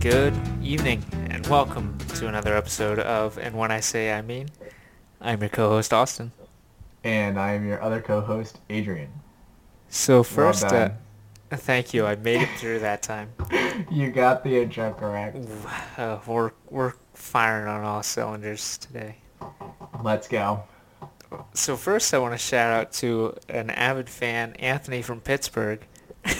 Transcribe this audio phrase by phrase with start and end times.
[0.00, 4.48] Good evening, and welcome to another episode of And When I Say I Mean.
[5.20, 6.32] I'm your co-host Austin.
[7.04, 9.12] And I am your other co-host, Adrian.
[9.90, 10.92] So first, uh,
[11.50, 12.06] thank you.
[12.06, 13.28] I made it through that time.
[13.90, 15.36] You got the intro correct.
[15.98, 19.16] Uh, we're we're firing on all cylinders today.
[20.02, 20.62] Let's go.
[21.52, 25.86] So first, I want to shout out to an avid fan, Anthony from Pittsburgh.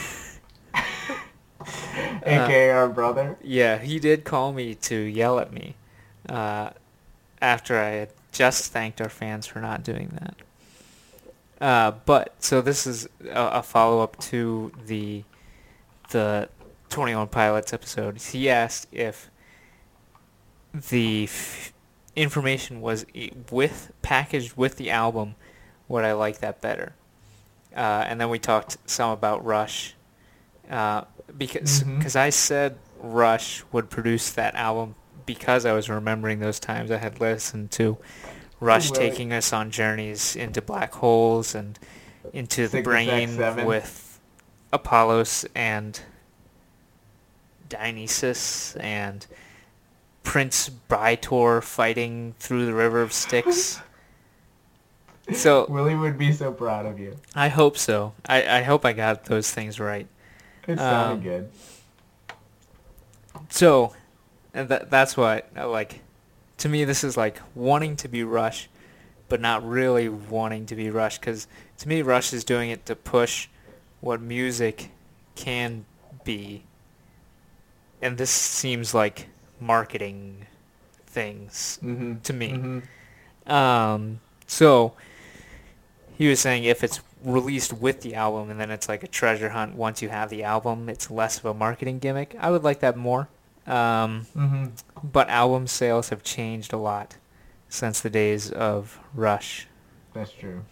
[2.24, 3.37] AKA our brother.
[3.42, 5.74] Yeah, he did call me to yell at me
[6.29, 6.70] uh,
[7.41, 10.34] after I had just thanked our fans for not doing that.
[11.60, 15.24] Uh, but so this is a, a follow up to the
[16.10, 16.48] the
[16.88, 18.18] Twenty One Pilots episode.
[18.18, 19.30] He asked if
[20.73, 21.73] the f-
[22.16, 23.05] information was
[23.51, 25.34] with packaged with the album,
[25.88, 26.95] would I like that better?
[27.77, 29.95] Uh, and then we talked some about Rush,
[30.68, 31.02] uh,
[31.37, 31.99] because mm-hmm.
[31.99, 34.95] because I said Rush would produce that album
[35.27, 37.99] because I was remembering those times I had listened to
[38.59, 41.79] Rush taking us on journeys into black holes and
[42.32, 44.21] into the brain with
[44.73, 45.99] Apollos and
[47.68, 49.27] Dionysus and
[50.23, 53.80] Prince By-Tor fighting through the River of Styx.
[55.33, 57.16] So Willie would be so proud of you.
[57.37, 58.15] I hope so.
[58.27, 60.09] I, I hope I got those things right.
[60.66, 61.51] It sounded Um, good.
[63.49, 63.95] So,
[64.53, 66.00] and that that's what uh, like
[66.59, 68.69] to me this is like wanting to be Rush,
[69.28, 71.47] but not really wanting to be Rush because
[71.78, 73.49] to me Rush is doing it to push
[74.00, 74.91] what music
[75.37, 75.84] can
[76.25, 76.65] be,
[78.03, 79.28] and this seems like
[79.61, 80.47] marketing
[81.06, 82.50] things hmm to me.
[82.50, 82.81] hmm
[83.53, 84.93] Um, so
[86.17, 89.50] he was saying if it's released with the album and then it's like a treasure
[89.50, 92.34] hunt once you have the album, it's less of a marketing gimmick.
[92.38, 93.28] I would like that more.
[93.66, 94.66] Um, hmm
[95.03, 97.17] but album sales have changed a lot
[97.69, 99.67] since the days of Rush.
[100.12, 100.65] That's true.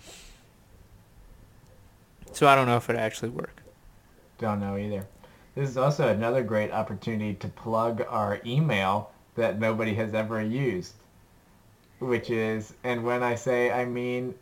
[2.33, 3.63] So I don't know if it actually work.
[4.39, 5.07] Don't know either.
[5.55, 10.95] This is also another great opportunity to plug our email that nobody has ever used,
[11.99, 14.35] which is, and when I say I mean,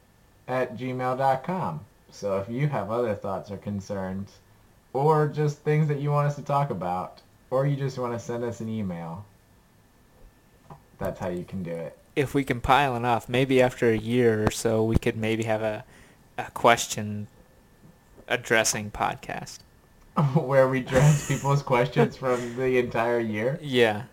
[0.48, 1.80] at gmail.com.
[2.16, 4.32] So if you have other thoughts or concerns,
[4.94, 8.18] or just things that you want us to talk about, or you just want to
[8.18, 9.26] send us an email,
[10.98, 11.98] that's how you can do it.
[12.16, 15.84] If we compile enough, maybe after a year or so, we could maybe have a,
[16.38, 17.26] a question
[18.28, 19.58] addressing podcast.
[20.34, 23.60] Where we address people's questions from the entire year.
[23.62, 24.04] Yeah.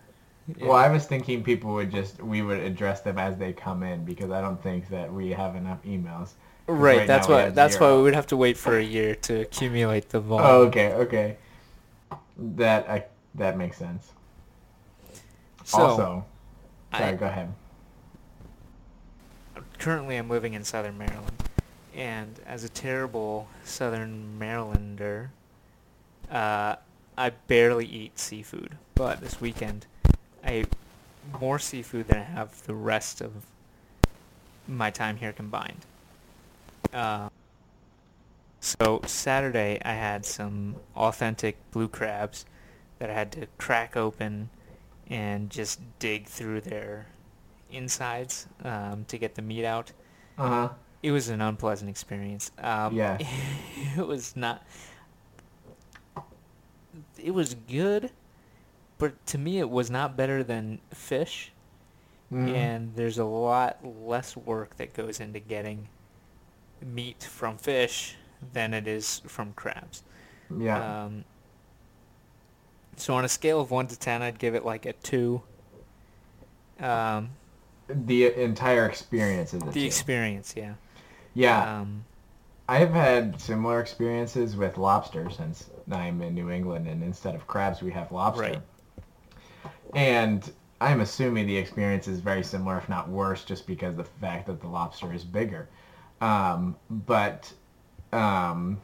[0.60, 4.04] Well, I was thinking people would just we would address them as they come in
[4.04, 6.32] because I don't think that we have enough emails.
[6.66, 9.40] Right, right that's why that's why we would have to wait for a year to
[9.42, 10.46] accumulate the volume.
[10.46, 11.36] Oh, okay, okay.
[12.38, 13.04] That I,
[13.34, 14.12] that makes sense.
[15.64, 16.24] so also,
[16.92, 17.52] sorry, I, go ahead.
[19.78, 21.44] currently I'm living in Southern Maryland,
[21.94, 25.28] and as a terrible Southern Marylander,
[26.30, 26.76] uh,
[27.16, 28.76] I barely eat seafood.
[28.94, 29.86] But this weekend,
[30.42, 30.68] I ate
[31.40, 33.32] more seafood than I have the rest of
[34.66, 35.84] my time here combined.
[36.92, 37.28] Uh,
[38.60, 42.46] so Saturday I had some authentic blue crabs
[42.98, 44.48] that I had to crack open
[45.08, 47.06] and just dig through their
[47.70, 49.92] insides um, to get the meat out.
[50.38, 50.68] Uh huh.
[51.02, 52.50] It was an unpleasant experience.
[52.58, 53.18] Um, Yeah.
[53.96, 54.66] It was not.
[57.22, 58.10] It was good,
[58.98, 61.52] but to me it was not better than fish.
[62.32, 62.48] Mm-hmm.
[62.54, 65.88] And there's a lot less work that goes into getting
[66.84, 68.16] meat from fish
[68.52, 70.04] than it is from crabs.
[70.50, 71.04] yeah.
[71.06, 71.24] Um,
[72.96, 75.42] so on a scale of one to ten, I'd give it like a two.
[76.80, 77.30] Um,
[77.88, 79.86] the entire experience is the two.
[79.86, 80.74] experience, yeah.
[81.34, 82.04] Yeah, Um,
[82.68, 87.82] I've had similar experiences with lobster since I'm in New England, and instead of crabs,
[87.82, 88.42] we have lobster.
[88.42, 88.62] Right.
[89.94, 94.46] And I'm assuming the experience is very similar, if not worse, just because the fact
[94.46, 95.68] that the lobster is bigger.
[96.20, 97.52] Um, but
[98.12, 98.80] um,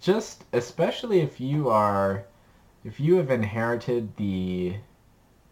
[0.00, 2.24] just especially if you are,
[2.84, 4.76] if you have inherited the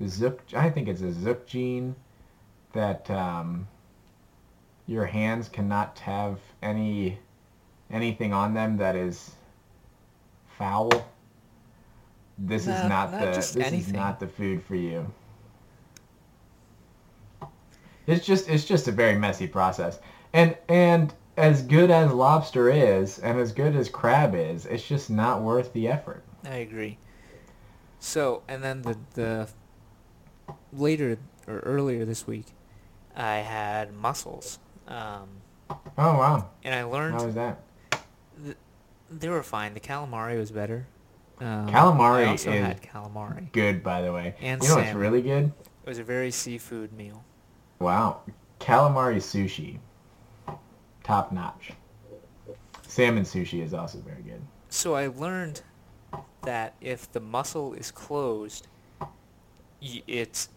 [0.07, 1.97] zook, I think it's a zook gene
[2.73, 3.67] that um,
[4.87, 7.19] your hands cannot have any
[7.91, 9.33] anything on them that is
[10.59, 10.91] foul.
[12.39, 15.13] This No, is not, not the this is not the food for you.
[18.07, 19.99] It's just it's just a very messy process.
[20.33, 25.11] And and as good as lobster is and as good as crab is, it's just
[25.11, 26.23] not worth the effort.
[26.45, 26.99] I agree.
[27.99, 29.49] So, and then the the
[30.73, 32.47] later or earlier this week,
[33.17, 35.29] I had mussels, um,
[35.71, 35.79] Oh
[36.19, 36.51] wow.
[36.63, 37.61] and I learned How was that?
[38.43, 38.57] th-
[39.11, 39.75] they were fine.
[39.75, 40.87] The calamari was better.
[41.41, 43.51] Um, Calamari I also is- had calamari.
[43.53, 44.35] Good, by the way.
[44.41, 45.47] And you know what's really good?
[45.85, 47.25] It was a very seafood meal.
[47.79, 48.21] Wow.
[48.61, 49.79] Calamari sushi.
[51.03, 51.73] Top notch.
[52.87, 54.41] Salmon sushi is also very good.
[54.69, 55.63] So I learned
[56.43, 58.67] that if the mussel is closed,
[59.81, 60.49] it's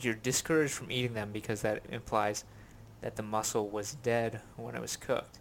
[0.00, 2.44] you're discouraged from eating them because that implies
[3.00, 5.38] that the mussel was dead when it was cooked.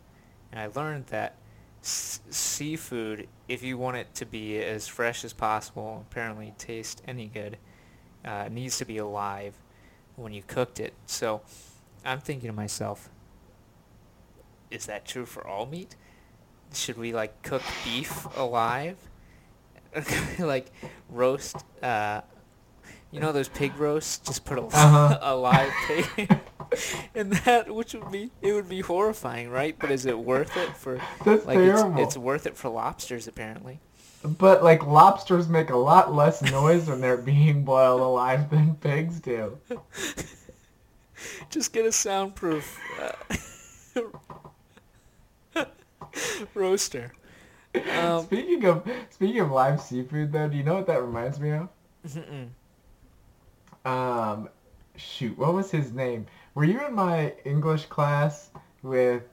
[0.51, 1.35] And I learned that
[1.83, 7.27] s- seafood, if you want it to be as fresh as possible, apparently taste any
[7.27, 7.57] good,
[8.23, 9.55] uh, needs to be alive
[10.15, 10.93] when you cooked it.
[11.05, 11.41] So
[12.05, 13.09] I'm thinking to myself,
[14.71, 15.95] is that true for all meat?
[16.73, 18.97] Should we like cook beef alive?
[20.39, 20.71] like
[21.09, 22.19] roast uh
[23.11, 25.17] you know those pig roasts just put a, Uh-huh.
[25.21, 26.37] a live pig
[27.15, 30.75] and that which would be it would be horrifying right but is it worth it
[30.75, 32.01] for That's like it's, terrible.
[32.03, 33.79] it's worth it for lobsters apparently
[34.37, 39.21] But like lobsters make a lot less noise when they're being boiled alive than pigs
[39.21, 39.57] do.
[41.49, 43.34] just get a soundproof uh,
[46.53, 47.11] roaster
[47.97, 51.51] um, speaking of speaking of live seafood though, do you know what that reminds me
[51.51, 51.67] of?
[52.07, 52.47] mm-mm.
[53.89, 54.49] Um
[54.95, 56.25] shoot, what was his name?
[56.53, 58.49] Were you in my English class
[58.81, 59.23] with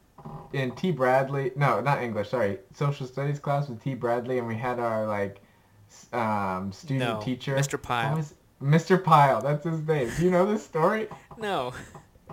[0.52, 1.52] in T Bradley?
[1.56, 2.58] No, not English, sorry.
[2.75, 5.40] Social studies class with T Bradley and we had our like
[6.12, 7.55] um student No, teacher.
[7.56, 7.81] Mr.
[7.81, 8.17] Pyle.
[8.17, 9.02] was- Mr.
[9.02, 10.08] Pyle, that's his name.
[10.17, 11.08] Do you know this story?
[11.38, 11.73] no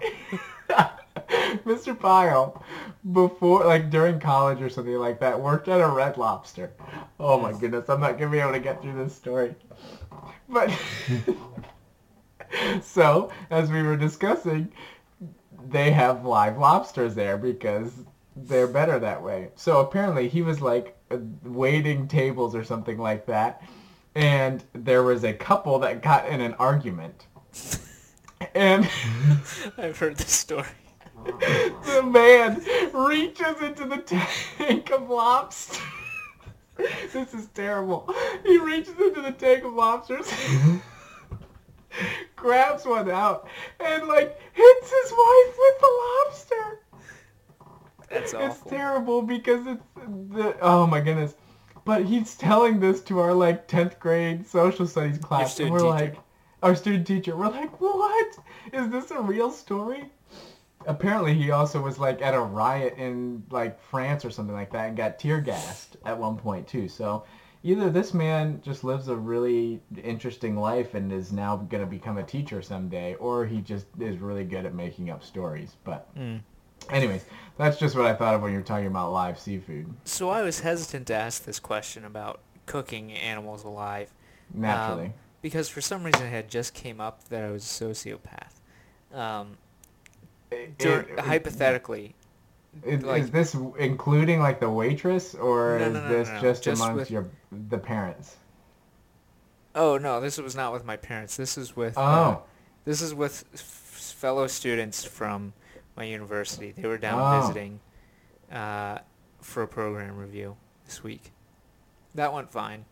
[1.66, 1.98] Mr.
[1.98, 2.64] Pyle,
[3.12, 6.72] before, like during college or something like that, worked at a Red Lobster.
[7.20, 9.54] Oh my goodness, I'm not gonna be able to get through this story.
[10.48, 10.72] But
[12.82, 14.72] so, as we were discussing,
[15.68, 17.92] they have live lobsters there because
[18.36, 19.50] they're better that way.
[19.56, 23.62] So apparently, he was like uh, waiting tables or something like that,
[24.16, 27.28] and there was a couple that got in an argument,
[28.56, 28.90] and.
[29.78, 30.66] i've heard this story
[31.26, 32.62] the man
[32.94, 33.98] reaches into the
[34.58, 35.82] tank of lobster.
[37.14, 38.14] this is terrible.
[38.44, 40.32] He reaches into the tank of lobsters,
[42.36, 43.48] grabs one out,
[43.80, 46.80] and like hits his wife with the lobster.
[48.10, 48.48] that's awful.
[48.48, 49.84] It's terrible because it's
[50.30, 51.36] the oh my goodness.
[51.86, 55.90] But he's telling this to our like 10th grade social studies class and we're teacher.
[55.90, 56.18] like
[56.62, 57.36] our student teacher.
[57.36, 58.38] We're like, "What?
[58.72, 60.12] Is this a real story?"
[60.86, 64.88] Apparently he also was like at a riot in like France or something like that
[64.88, 66.88] and got tear gassed at one point too.
[66.88, 67.26] So
[67.64, 72.18] either this man just lives a really interesting life and is now going to become
[72.18, 75.76] a teacher someday or he just is really good at making up stories.
[75.84, 76.42] But Mm.
[76.90, 77.26] Anyways,
[77.58, 79.94] that's just what I thought of when you were talking about live seafood.
[80.06, 84.12] So I was hesitant to ask this question about cooking animals alive.
[84.54, 85.08] Naturally.
[85.08, 88.54] um, because for some reason it had just came up that I was a sociopath.
[89.14, 89.58] Um,
[90.78, 92.16] dur- it- hypothetically,
[92.84, 96.64] Is, like- is this including like the waitress, or No, is no, no, this just,
[96.64, 97.28] Just amongst with- your
[97.70, 98.38] the parents?
[99.76, 101.38] oh no, this was not with my parents.
[101.38, 102.44] This is with uh, Oh,
[102.86, 105.54] this is with f- fellow students from
[105.96, 106.72] my university.
[106.72, 107.42] They were down Oh.
[107.42, 107.80] visiting
[108.52, 109.00] uh,
[109.42, 111.32] for a program review this week.
[112.16, 112.86] That went fine.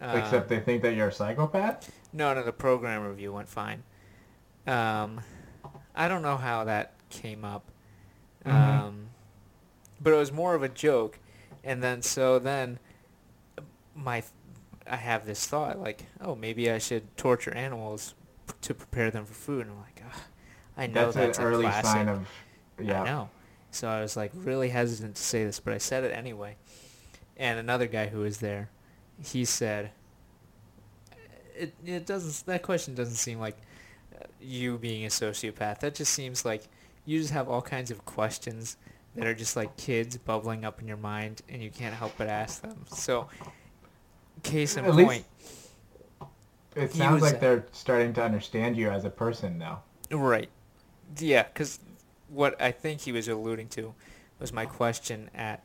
[0.00, 1.90] except Um, they think that you're a psychopath.
[2.12, 3.82] No, no, the program review went fine.
[4.66, 5.20] Um,
[5.94, 7.64] I don't know how that came up.
[8.44, 8.52] Mhm.
[8.52, 9.06] Um,
[10.00, 11.18] but it was more of a joke.
[11.62, 12.78] And then, so then,
[13.94, 14.22] my,
[14.86, 18.14] I have this thought, like, oh, maybe I should torture animals
[18.46, 19.62] p- to prepare them for food.
[19.62, 20.20] And I'm like, Ugh,
[20.76, 21.84] I know That's, that's, an a early classic.
[21.90, 22.28] sign of
[22.80, 23.02] yeah.
[23.02, 23.30] I know.
[23.70, 26.56] So I was like really hesitant to say this, but I said it anyway.
[27.36, 28.68] And another guy who was there,
[29.22, 29.90] he said,
[31.56, 33.56] "It it doesn't that question doesn't seem like
[34.44, 35.80] you being a sociopath.
[35.80, 36.64] That just seems like
[37.04, 38.76] you just have all kinds of questions
[39.14, 42.28] that are just like kids bubbling up in your mind, and you can't help but
[42.28, 42.84] ask them.
[42.88, 43.28] So,
[44.42, 45.24] case in At point,
[46.74, 49.82] It sounds like they're starting to understand you as a person now.
[50.10, 50.50] Right.
[51.18, 51.78] Yeah, because
[52.28, 53.94] what I think he was alluding to
[54.40, 55.62] was my question at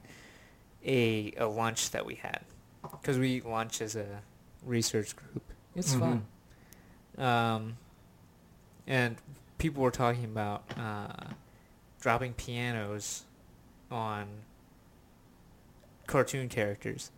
[0.86, 2.42] a a lunch that we had,
[2.84, 4.22] because we eat lunch as a
[4.64, 5.44] research group.
[5.76, 6.26] It's fun.
[7.18, 7.78] Um,
[8.90, 9.16] and
[9.58, 11.32] people were talking about uh,
[12.02, 13.24] dropping pianos
[13.90, 14.28] on
[16.08, 17.12] cartoon characters.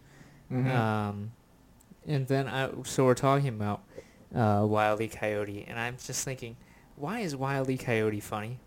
[0.51, 0.69] Mhm.
[0.69, 1.31] Um,
[2.07, 3.81] And then I so we're talking about
[4.35, 5.07] uh, Wile E.
[5.07, 6.55] Coyote, and I'm just thinking,
[6.95, 7.77] why is Wile E.
[7.77, 8.59] Coyote funny?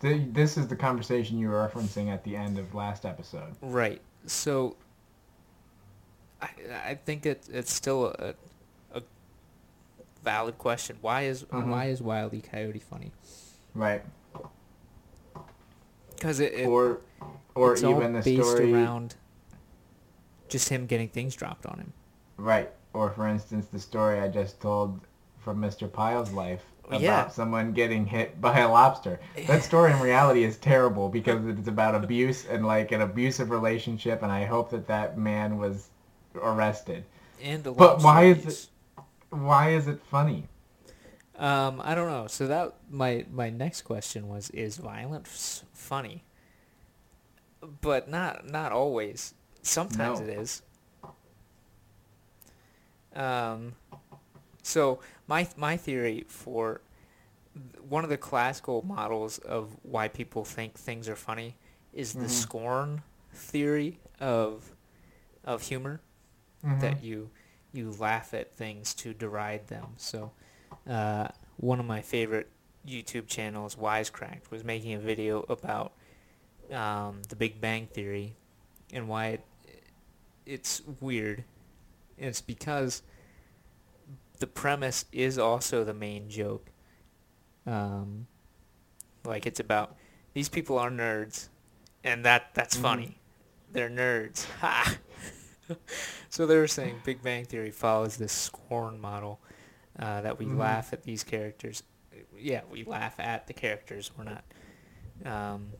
[0.00, 3.54] Th- This is the conversation you were referencing at the end of last episode.
[3.62, 4.00] Right.
[4.26, 4.76] So
[6.42, 6.48] I
[6.90, 8.34] I think it it's still a
[10.22, 10.96] valid question.
[11.00, 11.66] Why is Mhm.
[11.68, 12.40] why is Wile E.
[12.40, 13.12] Coyote funny?
[13.74, 14.02] Right.
[16.14, 17.00] Because it, it or
[17.54, 19.14] or it's all even the based story around
[20.48, 21.92] just him getting things dropped on him.
[22.38, 24.98] right or for instance the story i just told
[25.38, 27.28] from mr pyle's life about Yeah.
[27.28, 31.94] someone getting hit by a lobster that story in reality is terrible because it's about
[31.94, 35.88] abuse and like an abusive relationship and i hope that that man was
[36.36, 37.04] arrested
[37.44, 38.68] And a But why is abuse.
[39.30, 40.44] Why is it funny
[41.36, 42.26] Um, I don't know.
[42.26, 46.24] So that my my next question was: Is violence funny?
[47.80, 49.34] But not not always.
[49.62, 50.26] Sometimes No.
[50.26, 50.62] it is.
[53.14, 53.74] Um,
[54.62, 56.80] so my my theory for
[57.88, 61.56] one of the classical models of why people think things are funny
[61.92, 62.30] is the Mhm.
[62.30, 64.72] scorn theory of
[65.44, 66.00] of humor
[66.64, 66.80] Mm-hmm.
[66.80, 67.30] that you
[67.72, 69.94] you laugh at things to deride them.
[69.96, 70.32] So,
[70.88, 72.48] uh, one of my favorite
[72.86, 75.92] YouTube channels, Wisecracked, was making a video about
[76.72, 78.36] um, the Big Bang Theory
[78.92, 79.44] and why it,
[80.46, 81.44] it's weird.
[82.16, 83.02] It's because
[84.38, 86.70] the premise is also the main joke.
[87.66, 88.26] Um,
[89.24, 89.96] like it's about
[90.32, 91.48] these people are nerds,
[92.02, 92.82] and that that's Mhm.
[92.82, 93.18] funny.
[93.72, 94.44] They're nerds.
[94.60, 94.96] Ha.
[96.30, 99.40] so they were saying Big Bang Theory follows this scorn model
[99.98, 100.58] uh, that we Mhm.
[100.58, 101.82] laugh at these characters.
[102.36, 104.10] Yeah, we laugh at the characters.
[104.16, 104.44] We're not
[105.24, 105.70] um,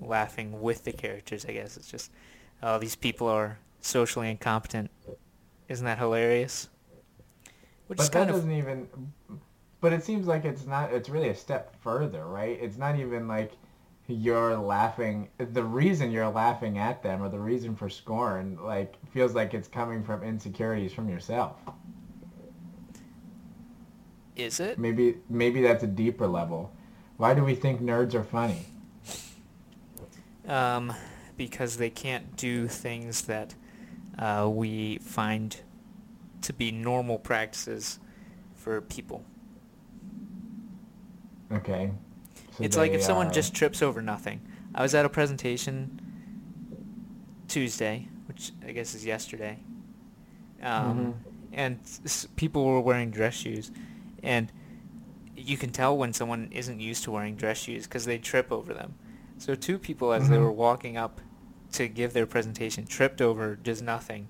[0.00, 1.46] laughing with the characters.
[1.46, 2.10] I guess it's just,
[2.62, 4.90] oh, these people are socially incompetent.
[5.68, 6.68] Isn't that hilarious?
[7.86, 8.88] Which is but that of doesn't even
[9.80, 13.28] but it seems like it's not it's really a step further right it's not even
[13.28, 13.52] like
[14.06, 19.34] you're laughing the reason you're laughing at them or the reason for scorn like feels
[19.34, 21.56] like it's coming from insecurities from yourself
[24.36, 24.78] is it?
[24.78, 26.72] maybe maybe that's a deeper level
[27.16, 28.66] why do we think nerds are funny
[30.46, 30.92] Um,
[31.38, 33.54] because they can't do things that
[34.18, 35.56] uh, we find
[36.42, 37.98] to be normal practices
[38.54, 39.24] for people.
[41.50, 41.90] okay
[42.60, 44.40] it's like if they someone are- just trips over nothing.
[44.74, 46.00] I was at a presentation
[47.48, 49.58] Tuesday, which I guess is yesterday,
[50.62, 51.14] um,
[51.52, 53.70] and s- people were wearing dress shoes,
[54.22, 54.50] and
[55.36, 58.72] you can tell when someone isn't used to wearing dress shoes because they trip over
[58.72, 58.94] them.
[59.38, 60.40] So two people, as they Mhm.
[60.40, 61.20] were walking up
[61.72, 64.28] to give their presentation, tripped over just nothing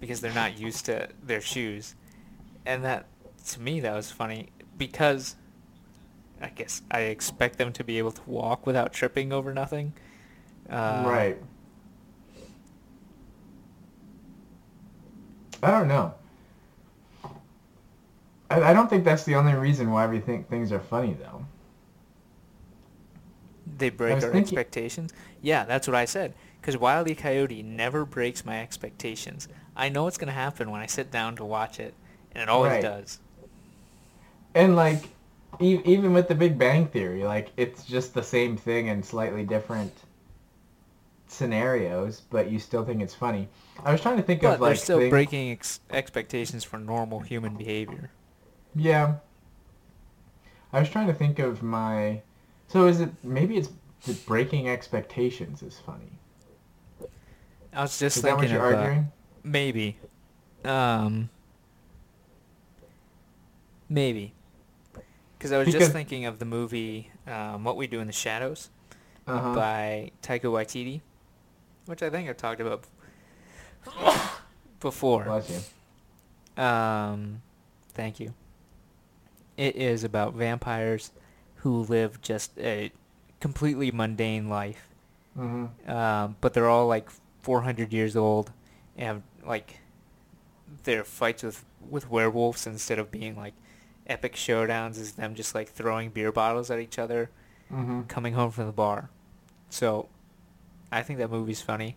[0.00, 1.94] because they're not used to their shoes,
[2.66, 3.06] and that
[3.46, 5.36] to me that was funny because
[6.40, 9.92] I guess I expect them to be able to walk without tripping over nothing.
[10.68, 11.36] Uh, right
[15.62, 16.14] i don't know
[18.48, 21.44] I, I don't think that's the only reason why we think things are funny though
[23.78, 25.12] They break our thinking- expectations.
[25.42, 26.34] Yeah, that's what I said.
[26.60, 27.14] Because Wile E.
[27.14, 29.48] Coyote never breaks my expectations.
[29.74, 31.94] I know it's going to happen when I sit down to watch it,
[32.32, 32.82] and it always Right.
[32.82, 33.20] does.
[34.54, 35.02] And like,
[35.58, 39.92] even with the Big Bang Theory, like it's just the same thing in slightly different
[41.26, 43.48] scenarios, but you still think it's funny.
[43.84, 46.78] I was trying to think But of like they're still thing- breaking ex- expectations for
[46.78, 48.10] normal human behavior.
[48.74, 49.16] Yeah.
[50.72, 52.22] I was trying to think of my.
[52.68, 53.70] So is it maybe it's
[54.06, 56.12] the breaking expectations is funny?
[57.72, 59.12] I was just is that what thinking you're of uh, arguing?
[59.44, 59.96] maybe,
[60.64, 61.28] um,
[63.88, 64.32] maybe,
[65.40, 68.12] because I was Because- just thinking of the movie um, "What We Do in the
[68.12, 68.68] Shadows"
[69.26, 69.54] Uh-huh.
[69.54, 71.00] by Taika Waititi,
[71.86, 72.84] which I think I've talked about
[74.80, 75.24] before.
[75.24, 75.50] Bless
[76.56, 76.62] you.
[76.62, 77.42] Um,
[77.94, 78.34] thank you.
[79.56, 81.10] It is about vampires
[81.56, 82.92] who live just a
[83.40, 84.88] completely mundane life,
[85.34, 87.08] hmm um, but they're all like
[87.42, 88.52] 400 years old,
[88.96, 89.80] and like
[90.84, 93.54] their fights with with werewolves instead of being like
[94.06, 97.30] epic showdowns is them just like throwing beer bottles at each other,
[97.70, 99.10] hmm coming home from the bar.
[99.68, 100.08] So,
[100.90, 101.96] I think that movie's funny,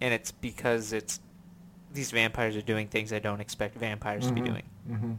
[0.00, 1.20] and it's because it's
[1.92, 4.44] these vampires are doing things I don't expect vampires to be Mhm.
[4.46, 4.62] doing.
[4.86, 5.12] hmm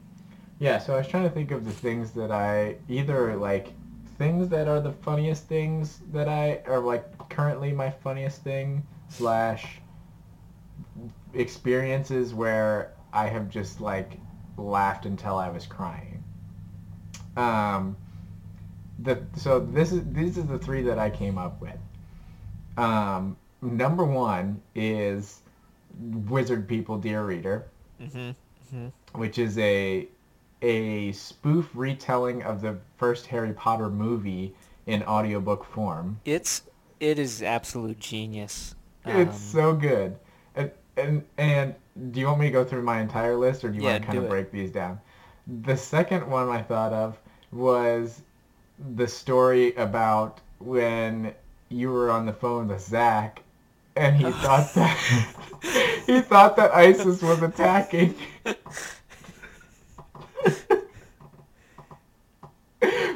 [0.59, 3.73] Yeah, so I was trying to think of the things that I either like
[4.17, 9.81] things that are the funniest things that I are like currently my funniest thing slash
[11.33, 14.17] experiences where I have just like
[14.57, 16.23] laughed until I was crying.
[17.37, 17.97] Um,
[18.99, 21.77] the so this is these are the three that I came up with.
[22.77, 25.41] Um, number one is
[25.99, 27.65] Wizard People, Dear Reader,
[28.01, 28.31] Mm-hmm.
[28.69, 30.07] hmm which is a
[30.61, 34.53] a spoof retelling of the first Harry Potter movie
[34.85, 36.19] in audiobook form.
[36.25, 36.63] It's
[36.99, 38.75] it is absolute genius.
[39.05, 40.17] It's Um, so good.
[40.55, 41.75] And, and and
[42.11, 44.01] do you want me to go through my entire list, or do you Yeah, want
[44.01, 44.27] to kind of it.
[44.27, 44.99] break these down?
[45.63, 47.17] The second one I thought of
[47.51, 48.21] was
[48.95, 51.33] the story about when
[51.69, 53.41] you were on the phone with Zach,
[53.95, 54.97] and he thought that
[56.07, 58.15] he thought that ISIS was attacking.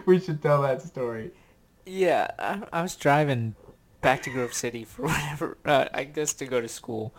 [0.06, 1.32] we should tell that story.
[1.86, 3.56] Yeah, I, I was driving
[4.02, 7.14] back to Grove City for whatever, uh, I guess to go to school,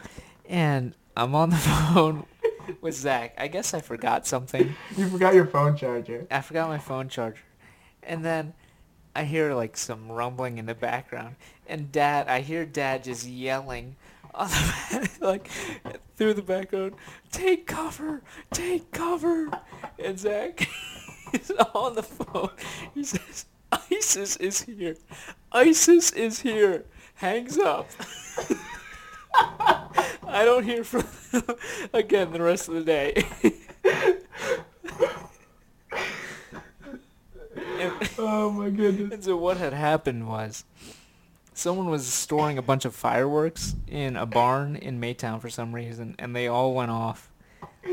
[0.49, 2.27] and I'm on the phone
[2.81, 3.35] with Zach.
[3.39, 4.75] I guess I forgot something.
[4.97, 6.27] You forgot your phone charger.
[6.31, 7.43] I forgot my phone charger,
[8.03, 8.55] and then
[9.15, 11.37] I hear like some rumbling in the background,
[11.67, 13.97] and Dad, I hear Dad just yelling
[14.35, 15.49] on the like
[16.17, 16.95] through the background,
[17.33, 18.23] "Take cover!
[18.53, 19.51] Take cover!"
[19.99, 20.69] And Zach
[21.33, 22.51] is on the phone.
[22.95, 24.97] He says, "ISIS is here!
[25.53, 27.91] ISIS is here!" Hangs up.
[30.31, 31.43] I don't hear from him
[31.93, 33.25] again the rest of the day.
[37.81, 39.13] And- Oh my goodness.
[39.13, 40.65] and so what had happened was
[41.55, 46.15] someone was storing a bunch of fireworks in a barn in Maytown for some reason,
[46.19, 47.31] and they all went off.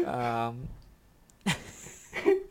[0.05, 0.67] Um,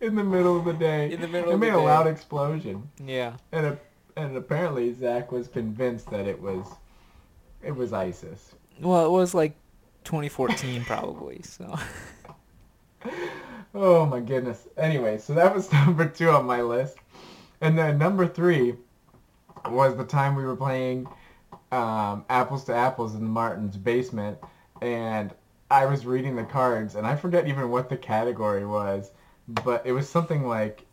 [0.00, 1.12] in the middle of the day.
[1.12, 3.35] In the middle it of made a loud explosion, yeah.
[3.52, 3.78] and a,
[4.16, 6.66] and apparently Zach was convinced that it was
[7.62, 8.55] it was ISIS.
[8.81, 9.55] Well, it was like
[10.06, 11.42] 2014 probably.
[11.42, 11.76] So
[13.78, 14.66] Oh my goodness.
[14.78, 16.96] Anyway, so that was number two on my list,
[17.61, 18.74] and then number three
[19.68, 21.07] was the time we were playing
[21.72, 24.38] um, apples to apples in Martin's basement,
[24.81, 25.35] and
[25.70, 29.11] I was reading the cards, and I forget even what the category was,
[29.46, 30.86] but it was something like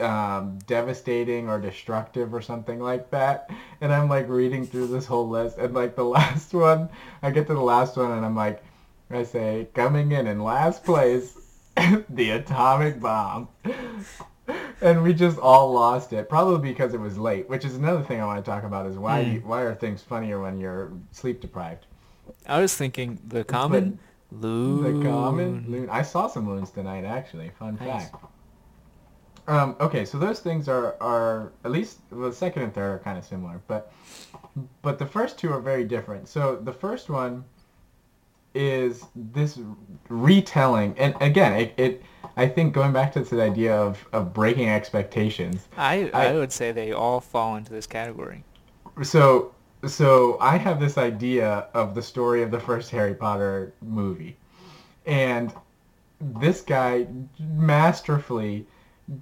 [0.00, 3.50] um, devastating or destructive or something like that.
[3.80, 6.88] And I'm like reading through this whole list, and like the last one,
[7.22, 8.62] I get to the last one, and I'm like,
[9.10, 11.36] I say, coming in in last place,
[12.08, 13.48] the atomic bomb.
[14.82, 18.20] And we just all lost it, probably because it was late, which is another thing
[18.20, 19.42] I want to talk about is why Mm.
[19.44, 21.86] why are things funnier when you're sleep deprived?
[22.46, 23.98] I was thinking the common
[24.30, 25.02] loon.
[25.02, 25.88] The common loon.
[25.88, 27.52] I saw some loons tonight, actually.
[27.58, 28.10] Fun Nice.
[28.10, 28.16] fact.
[29.46, 32.98] Um, okay, so those things are, are at least well, the second and third are
[33.00, 33.92] kind of similar, but
[34.82, 36.28] but the first two are very different.
[36.28, 37.44] So the first one
[38.54, 39.58] is this
[40.08, 42.02] retelling, and again, it, it
[42.36, 45.68] I think going back to this idea of, of breaking expectations.
[45.76, 48.44] I, I I- would say they all fall into this category.
[49.02, 49.52] So
[49.86, 54.36] so I have this idea of the story of the first Harry Potter movie,
[55.04, 55.52] and
[56.18, 57.06] this guy
[57.38, 58.66] masterfully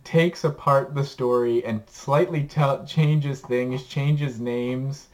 [0.04, 5.08] takes apart the story and slightly tell, changes things, changes names,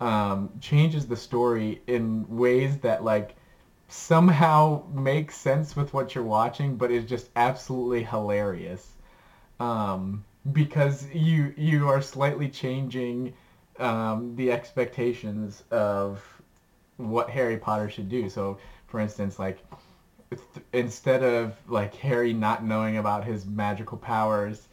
[0.00, 3.34] um, changes the story in ways that like
[3.88, 8.96] somehow make sense with what you're watching, but is just absolutely hilarious.
[9.60, 13.32] Um, because you you are slightly changing
[13.78, 16.24] um, the expectations of
[16.96, 18.28] what Harry Potter should do.
[18.28, 19.58] So, for instance, like
[20.72, 24.68] instead of like Harry not knowing about his magical powers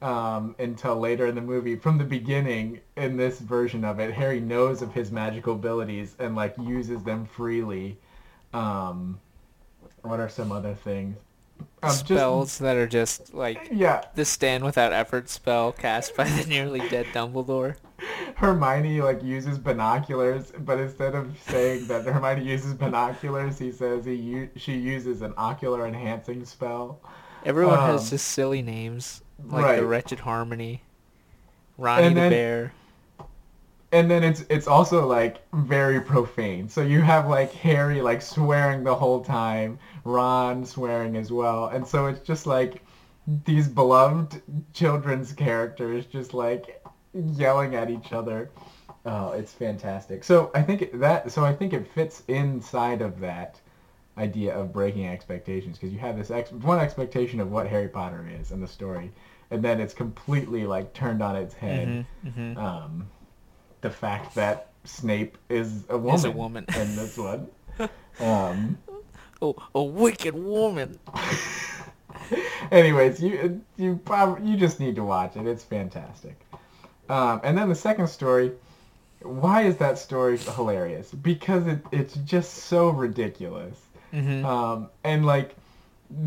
[0.00, 4.40] um, until later in the movie, from the beginning in this version of it, Harry
[4.40, 7.96] knows of his magical abilities and like uses them freely.
[8.52, 9.20] Um,
[10.02, 11.16] what are some other things?
[11.82, 16.24] Um, just- Spells that are just like yeah, the stand without effort spell cast by
[16.24, 17.76] the nearly dead Dumbledore.
[18.36, 24.14] Hermione like uses binoculars, but instead of saying that Hermione uses binoculars, he says he
[24.14, 27.00] u- she uses an ocular enhancing spell.
[27.44, 29.86] Everyone Um, has just silly names like the.
[29.86, 30.82] Wretched Harmony,
[31.78, 32.72] Ronnie And the then- Bear.
[33.92, 36.66] And then it's it's also like very profane.
[36.68, 41.86] So you have like Harry like swearing the whole time, Ron swearing as well, and
[41.86, 42.82] so it's just like
[43.44, 44.40] these beloved
[44.72, 46.81] children's characters just like
[47.14, 48.50] yelling at each other.
[49.04, 50.22] Oh, it's fantastic.
[50.24, 53.60] So I think that so I think it fits inside of that
[54.18, 58.28] idea of breaking expectations because you have this ex- one expectation of what Harry Potter
[58.40, 59.10] is and the story,
[59.50, 62.04] and then it's completely like turned on its head.
[62.22, 63.08] hmm Um,
[63.80, 66.64] the fact that Snape is a woman, Is a woman.
[66.76, 67.48] in this one.
[68.20, 68.76] Um,
[69.40, 70.98] oh, a wicked woman.
[72.70, 75.46] Anyways, you you probably you just need to watch it.
[75.46, 76.38] It's fantastic.
[77.08, 78.52] Um, and then the second story,
[79.20, 81.12] why is that story hilarious?
[81.12, 83.78] Because it, it's just so ridiculous.
[84.12, 84.44] Mm-hmm.
[84.44, 85.54] Um, and like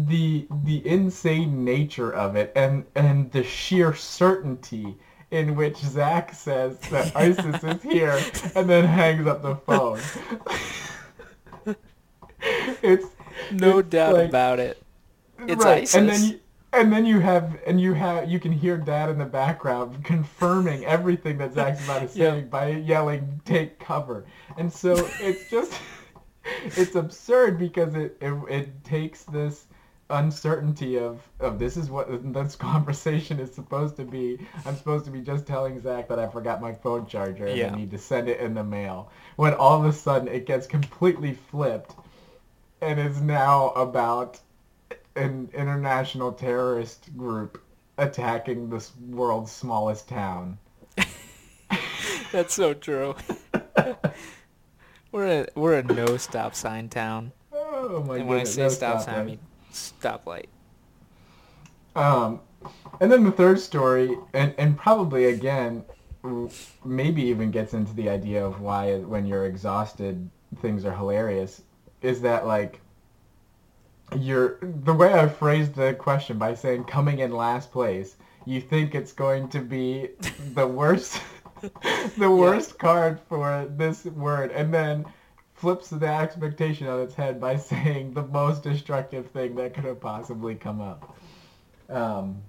[0.08, 4.96] the the insane nature of it and and the sheer certainty
[5.32, 8.20] in which Zach says that ISIS is here
[8.56, 10.00] and then hangs up the phone.
[12.82, 13.06] it's
[13.52, 14.82] no it's doubt like- about it.
[15.48, 15.84] It's right.
[15.84, 15.96] ISIS.
[15.96, 16.40] And then you,
[16.76, 20.86] and then you have and you have you can hear Dad in the background confirming
[20.86, 22.40] everything that Zach's about to say Yeah.
[22.42, 24.26] by yelling "Take cover,"
[24.58, 25.74] and so it's just
[26.66, 29.66] it's absurd because it, it it takes this
[30.12, 34.38] uncertainty of of this is what this conversation is supposed to be.
[34.66, 37.72] I'm supposed to be just telling Zach that I forgot my phone charger and Yeah.
[37.74, 39.10] I need to send it in the mail.
[39.36, 41.96] When all of a sudden it gets completely flipped
[42.82, 44.40] and is now about
[45.16, 47.62] an international terrorist group
[47.98, 50.58] attacking this world's smallest town.
[52.32, 53.16] That's so true.
[55.12, 57.32] we're a we're a no stop sign town.
[57.54, 59.40] Oh my and when I say no stop sign, I mean
[59.72, 60.48] stoplight.
[61.96, 62.42] Um,
[63.00, 65.84] and then the third story, and, and probably again,
[66.84, 70.30] maybe even gets into the idea of why when you're exhausted,
[70.62, 71.62] things are hilarious,
[72.02, 72.82] is that like,
[74.18, 78.16] you're, the way I phrased the question by saying coming in last place,
[78.46, 80.10] you think it's going to be
[80.54, 81.22] the worst,
[82.18, 85.06] the worst card for this word, and then
[85.56, 90.00] flips the expectation on its head by saying the most destructive thing that could have
[90.00, 91.18] possibly come up.
[91.90, 92.42] Um,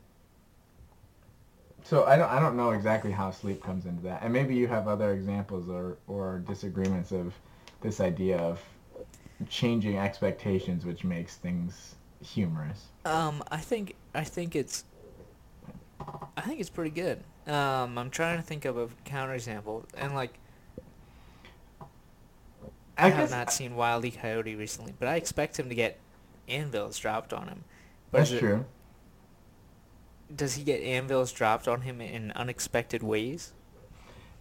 [1.84, 4.66] so I don't I don't know exactly how sleep comes into that, and maybe you
[4.66, 7.32] have other examples or or disagreements of
[7.80, 8.60] this idea of
[9.48, 12.86] changing expectations, which makes things humorous.
[13.04, 14.84] Um, I think I think it's
[16.36, 17.22] I think it's pretty good.
[17.46, 20.34] Um, I'm trying to think of a counterexample, and like
[22.98, 24.10] I, I have not I- seen Wile E.
[24.10, 25.98] Coyote recently, but I expect him to get
[26.48, 27.64] anvils dropped on him.
[28.10, 28.64] But That's it- true.
[30.34, 33.52] Does he get anvils dropped on him in unexpected ways?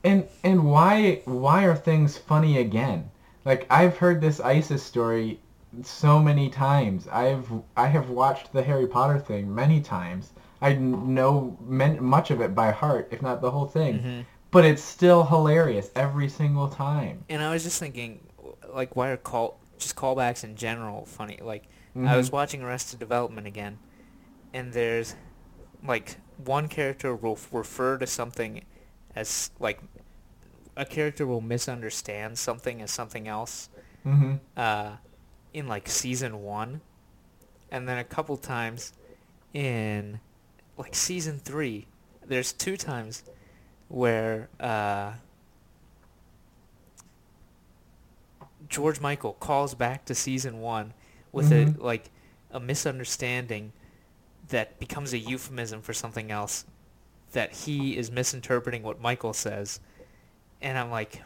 [0.03, 3.11] And and why why are things funny again?
[3.45, 5.39] Like I've heard this ISIS story
[5.83, 7.07] so many times.
[7.07, 10.33] I've I have watched the Harry Potter thing many times.
[10.61, 13.99] I know men, much of it by heart, if not the whole thing.
[13.99, 14.25] Mhm.
[14.51, 17.25] But it's still hilarious every single time.
[17.29, 18.21] And I was just thinking,
[18.73, 21.37] like, why are call just callbacks in general funny?
[21.41, 21.63] Like,
[21.95, 22.17] I Mhm.
[22.17, 23.77] was watching Arrested Development again,
[24.53, 25.15] and there's
[25.85, 28.63] like one character will refer to something
[29.15, 29.79] as like
[30.77, 33.69] a character will misunderstand something as something else
[34.05, 34.39] Mhm.
[34.57, 34.97] uh,
[35.53, 36.81] in like season one,
[37.71, 38.93] and then a couple times
[39.53, 40.19] in
[40.77, 41.87] like season three.
[42.25, 43.23] There's two times
[43.87, 45.13] where uh,
[48.67, 50.93] George Michael calls back to season one
[51.31, 51.77] with Mhm.
[51.79, 52.09] a like
[52.51, 53.73] a misunderstanding
[54.49, 56.65] that becomes a euphemism for something else
[57.31, 59.79] that he is misinterpreting what Michael says
[60.61, 61.21] and I'm like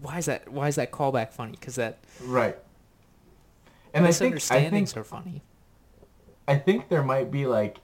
[0.00, 2.56] why is that why is that callback funny cuz that Right.
[3.94, 5.42] And I think I think are funny
[6.46, 7.78] I think there might be like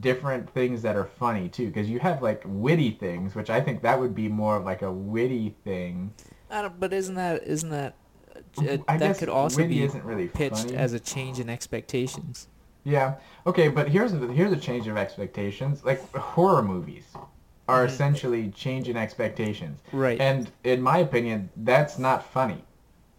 [0.00, 3.82] different things that are funny too because you have like witty things which I think
[3.82, 6.14] that would be more of like a witty thing.
[6.50, 7.94] I don't, but isn't that isn't that
[8.58, 10.76] uh, I that could also be really pitched funny.
[10.76, 12.48] as a change in expectations
[12.84, 13.14] Yeah.
[13.46, 15.84] Okay, but here's here's a change of expectations.
[15.84, 17.04] Like horror movies
[17.68, 19.80] are essentially changing expectations.
[19.92, 22.62] right And in my opinion, that's not funny.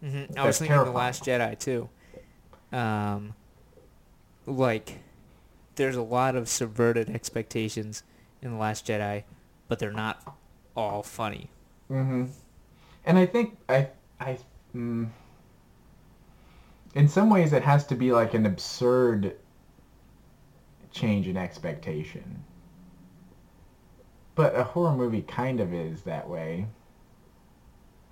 [0.01, 0.93] hmm I was That's thinking terrifying.
[0.93, 1.89] the Last Jedi too.
[2.71, 3.33] Um,
[4.45, 4.99] like,
[5.75, 8.03] there's a lot of subverted expectations
[8.41, 9.23] in the Last Jedi,
[9.67, 10.37] but they're not
[10.75, 11.49] all funny.
[11.91, 12.25] Mm-hmm.
[13.05, 14.37] And I think I I
[14.75, 15.07] mm,
[16.93, 19.35] in some ways it has to be like an absurd
[20.91, 22.43] change in expectation.
[24.35, 26.67] But a horror movie kind of is that way.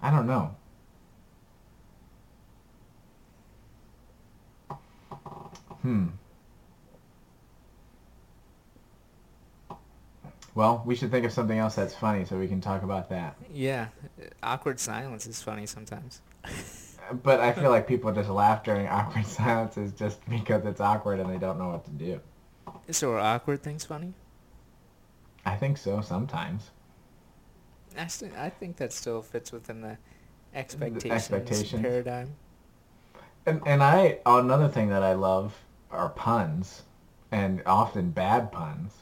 [0.01, 0.55] I don't know.
[5.81, 6.07] Hmm.
[10.55, 13.35] Well, we should think of something else that's funny so we can talk about that.
[13.51, 13.87] Yeah,
[14.41, 16.21] awkward silence is funny sometimes.
[17.21, 21.29] But I feel like people just laugh during awkward silences just because it's awkward and
[21.29, 22.21] they don't know what to do.
[22.91, 24.13] So are awkward things funny?
[25.45, 26.71] I think so sometimes.
[27.97, 29.97] I, st- I think that still fits within the
[30.53, 31.81] expectations, expectations.
[31.81, 32.35] paradigm.
[33.45, 35.55] And, and I another thing that I love
[35.91, 36.83] are puns,
[37.31, 38.93] and often bad puns.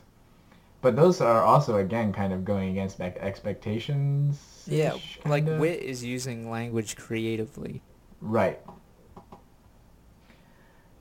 [0.81, 4.63] But those are also again kind of going against expectations.
[4.67, 7.83] Yeah, like wit is using language creatively.
[8.19, 8.59] Right.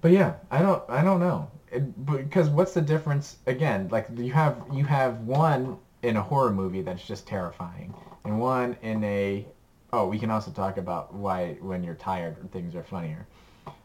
[0.02, 1.50] But yeah, I don't I don't know.
[1.70, 3.88] It, because what's the difference again?
[3.90, 8.76] Like you have you have one in a horror movie that's just terrifying, and one
[8.82, 9.46] in a
[9.92, 13.26] oh we can also talk about why when you're tired things are funnier.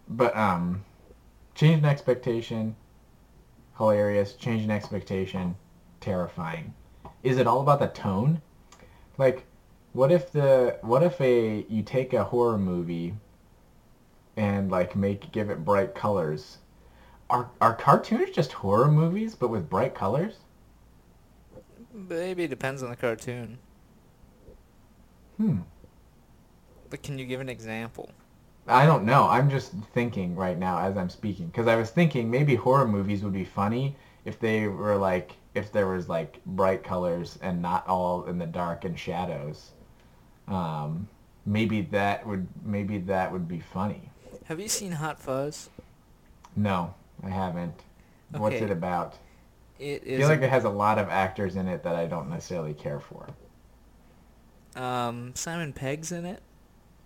[0.08, 0.84] But um,
[1.54, 2.76] change in expectation,
[3.78, 4.34] hilarious.
[4.34, 5.56] Change in expectation,
[6.00, 6.74] terrifying.
[7.24, 8.42] Is it all about the tone?
[9.18, 9.46] Like,
[9.94, 13.14] what if the what if a you take a horror movie
[14.38, 16.58] and like make give it bright colors.
[17.36, 20.36] Are are cartoons just horror movies but with bright colors?
[21.94, 23.58] Maybe it depends on the cartoon.
[25.36, 25.58] Hmm.
[26.90, 28.10] But can you give an example?
[28.68, 29.28] I don't know.
[29.28, 33.22] I'm just thinking right now as I'm speaking because I was thinking maybe horror movies
[33.22, 37.86] would be funny if they were like if there was like bright colors and not
[37.86, 39.72] all in the dark and shadows.
[40.48, 41.10] Um,
[41.46, 44.10] maybe that would maybe that would be funny.
[44.46, 45.70] Have you seen Hot Fuzz?
[46.56, 47.84] No, I haven't.
[48.32, 49.18] What's it about?
[49.80, 52.30] It I feel like it has a lot of actors in it that I don't
[52.30, 53.36] necessarily care for.
[54.76, 56.42] um, Simon Pegg's in it.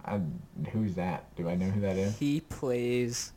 [0.06, 0.22] I,
[0.72, 1.34] who's that?
[1.36, 2.18] Do I know who that is?
[2.18, 3.34] He plays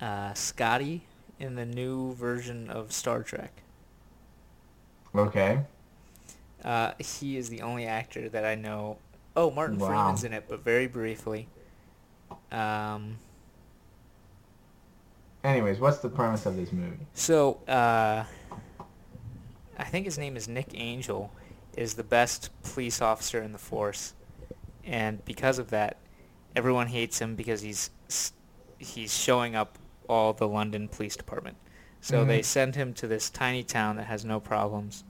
[0.00, 1.02] uh, Scotty
[1.38, 3.62] in the new version of Star Trek.
[5.14, 5.60] Okay.
[6.64, 8.98] Uh, he is the only actor that I know.
[9.36, 9.88] Oh, Martin Wow.
[9.88, 11.48] Freeman's in it, but very briefly.
[12.50, 13.18] Um,
[15.44, 16.98] Anyways, what's the premise of this movie?
[17.14, 18.24] so, uh,
[19.78, 21.32] I think his name is Nick Angel,
[21.76, 24.14] is the best police officer in the force,
[24.84, 25.96] and because of that,
[26.54, 27.90] everyone hates him because he's
[28.78, 29.78] he's showing up
[30.08, 31.56] all the London Police Department.
[32.00, 32.44] So they Mhm.
[32.44, 35.04] send him to this tiny town that has no problems,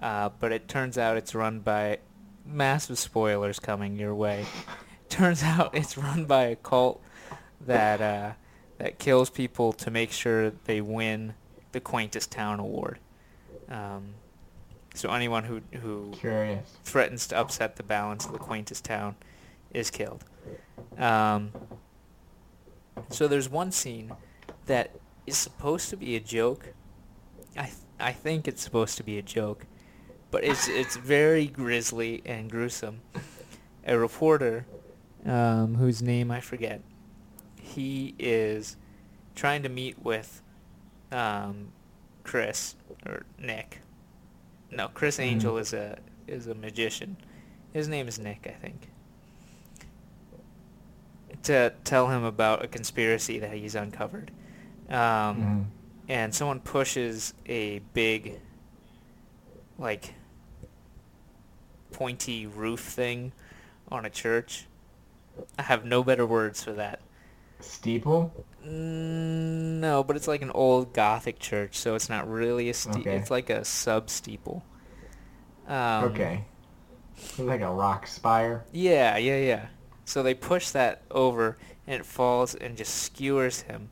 [0.00, 1.98] uh, but it turns out it's run by
[2.44, 4.46] massive spoilers coming your way.
[5.08, 7.00] turns out it's run by a cult
[7.60, 8.32] that uh,
[8.78, 11.34] that kills people to make sure they win
[11.72, 12.98] the quaintest town award.
[13.68, 14.14] Um,
[14.94, 16.76] so anyone who who Curious.
[16.84, 19.16] threatens to upset the balance of the quaintest town
[19.72, 20.24] is killed.
[20.96, 21.52] Um,
[23.10, 24.12] so there's one scene
[24.66, 24.90] that
[25.26, 26.72] is supposed to be a joke.
[27.56, 29.66] I th- I think it's supposed to be a joke,
[30.30, 33.00] but it's it's very grisly and gruesome.
[33.86, 34.66] A reporter,
[35.24, 36.80] um, whose name I forget,
[37.78, 38.76] he is
[39.36, 40.42] trying to meet with
[41.12, 41.68] um,
[42.24, 42.74] Chris
[43.06, 43.80] or Nick.
[44.70, 45.22] No, Chris Mhm.
[45.22, 47.16] Angel is a is a magician.
[47.72, 48.90] His name is Nick, I think.
[51.44, 54.30] To tell him about a conspiracy that he's uncovered.
[54.90, 55.64] Um, Mhm.
[56.08, 58.40] and someone pushes a big
[59.78, 60.14] like
[61.92, 63.32] pointy roof thing
[63.90, 64.66] on a church.
[65.58, 67.00] I have no better words for that.
[67.60, 68.32] Steeple?
[68.64, 73.00] Mm, no, but it's like an old Gothic church, so it's not really a steeple.
[73.00, 73.16] Okay.
[73.16, 74.64] It's like a sub steeple.
[75.66, 76.44] Um, okay.
[77.16, 78.64] It's like a rock spire.
[78.72, 79.66] Yeah, yeah, yeah.
[80.04, 83.90] So they push that over, and it falls and just skewers him,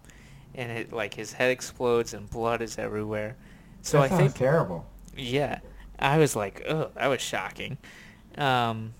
[0.54, 3.36] and it like his head explodes and blood is everywhere.
[3.82, 4.86] So that I think terrible.
[5.16, 5.60] yeah,
[5.98, 7.78] I was like, oh, that was shocking.
[8.36, 8.94] Um,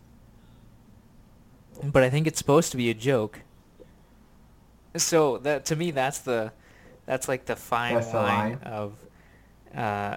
[1.83, 3.41] but I think it's supposed to be a joke.
[4.99, 6.53] So that to me, that's the,
[7.07, 8.61] that's like the fine That's the line line?
[8.63, 8.95] of,
[9.75, 10.17] uh,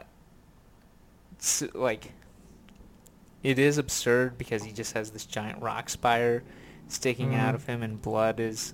[1.40, 2.14] s like.
[3.44, 6.44] It is absurd because he just has this giant rock spire
[6.88, 7.56] sticking out Mhm.
[7.56, 8.74] of him, and blood is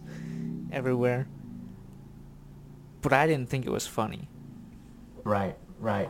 [0.71, 1.29] everywhere.
[3.01, 4.27] But I didn't think it was funny.
[5.25, 6.09] Right, right.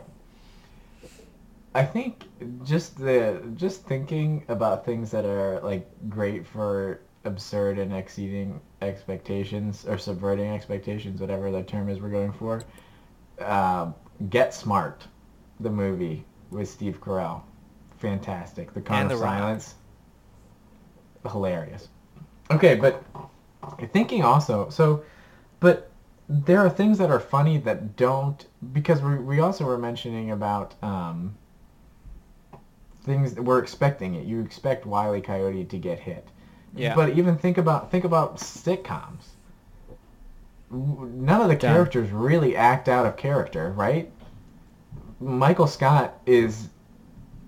[1.74, 2.24] I think
[2.64, 9.84] just the just thinking about things that are like great for absurd and exceeding expectations
[9.86, 12.62] or subverting expectations, whatever the term is we're going for.
[13.40, 13.94] Um,
[14.30, 15.06] Get Smart,
[15.60, 17.42] the movie with Steve Carell,
[17.98, 18.72] fantastic.
[18.72, 19.38] The Con And of The Rock.
[19.38, 19.74] Silence,
[21.30, 21.88] hilarious.
[22.50, 23.04] Okay, but
[23.92, 25.04] thinking also so,
[25.60, 25.90] but
[26.28, 30.74] there are things that are funny that don't because we we also were mentioning about
[30.82, 31.36] um,
[33.02, 34.24] things that we're expecting it.
[34.24, 35.20] You expect Wile E.
[35.20, 36.28] Coyote to get hit.
[36.76, 36.94] Yeah.
[36.94, 39.34] But even think about think about sitcoms.
[40.70, 44.10] None of the characters really act out of character, right?
[45.20, 46.68] Michael Scott is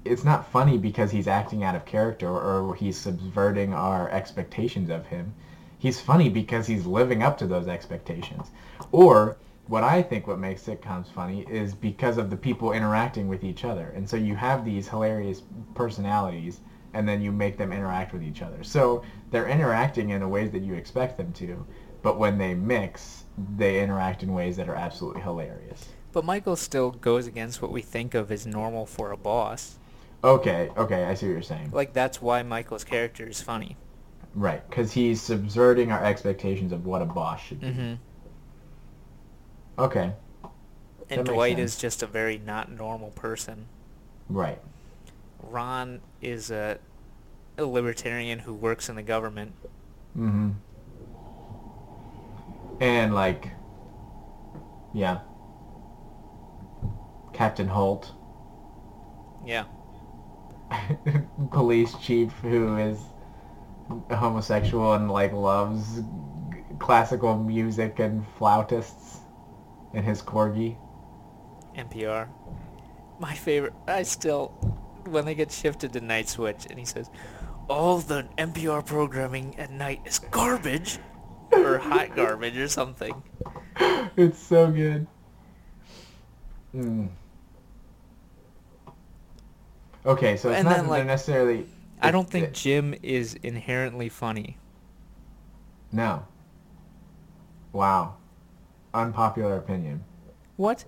[0.04, 5.06] it's not funny because he's acting out of character or he's subverting our expectations of
[5.06, 5.34] him.
[5.78, 8.50] He's funny because he's living up to those expectations.
[8.90, 9.36] Or
[9.66, 13.64] what I think what makes sitcoms funny is because of the people interacting with each
[13.64, 13.92] other.
[13.94, 15.42] And so you have these hilarious
[15.74, 16.60] personalities
[16.94, 18.62] and then you make them interact with each other.
[18.64, 21.66] So they're interacting in the ways that you expect them to,
[22.02, 23.24] but when they mix,
[23.56, 25.88] they interact in ways that are absolutely hilarious.
[26.12, 29.78] But Michael still goes against what we think of as normal for a boss.
[30.24, 31.70] Okay, okay, I see what you're saying.
[31.72, 33.76] Like that's why Michael's character is funny.
[34.34, 37.66] Right, because he's subverting our expectations of what a boss should be.
[37.68, 37.94] Mm-hmm.
[39.78, 40.12] Okay,
[41.08, 41.74] And Dwight sense.
[41.74, 43.66] is just a very not normal person.
[44.28, 44.58] right.
[45.40, 46.78] Ron is a,
[47.56, 49.54] a libertarian who works in the government.
[50.16, 50.50] Mm-hmm.
[52.80, 53.50] And like,
[54.94, 55.20] yeah,
[57.32, 58.12] Captain Holt,
[59.44, 59.64] Yeah.
[61.52, 62.98] police chief who is
[64.10, 66.04] homosexual and like loves g-
[66.78, 69.18] classical music and flautists,
[69.94, 70.76] and his corgi.
[71.76, 72.28] NPR.
[73.18, 73.74] My favorite.
[73.86, 74.52] I still,
[75.08, 77.10] when they get shifted to Night Switch, and he says,
[77.68, 80.98] "All the NPR programming at night is garbage,
[81.52, 83.22] or hot garbage, or something."
[84.16, 85.06] it's so good.
[86.74, 87.08] Mm.
[90.06, 91.66] Okay, so it's And not then, like, necessarily.
[92.00, 94.56] I don't think it- Jim is inherently funny.
[95.92, 96.24] No.
[97.72, 98.14] Wow.
[98.94, 100.04] Unpopular opinion.
[100.56, 100.84] What?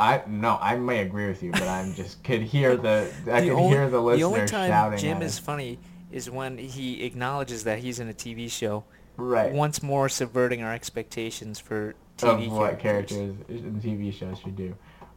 [0.00, 3.48] I no, I may agree with you, but I'm just could hear the I the
[3.48, 5.78] could only, hear the the only time shouting Jim is funny
[6.10, 8.84] is when he acknowledges that he's in a TV show,
[9.18, 9.52] right.
[9.52, 13.18] once more subverting our expectations for TV of what characters.
[13.18, 14.74] characters in TV shows should do,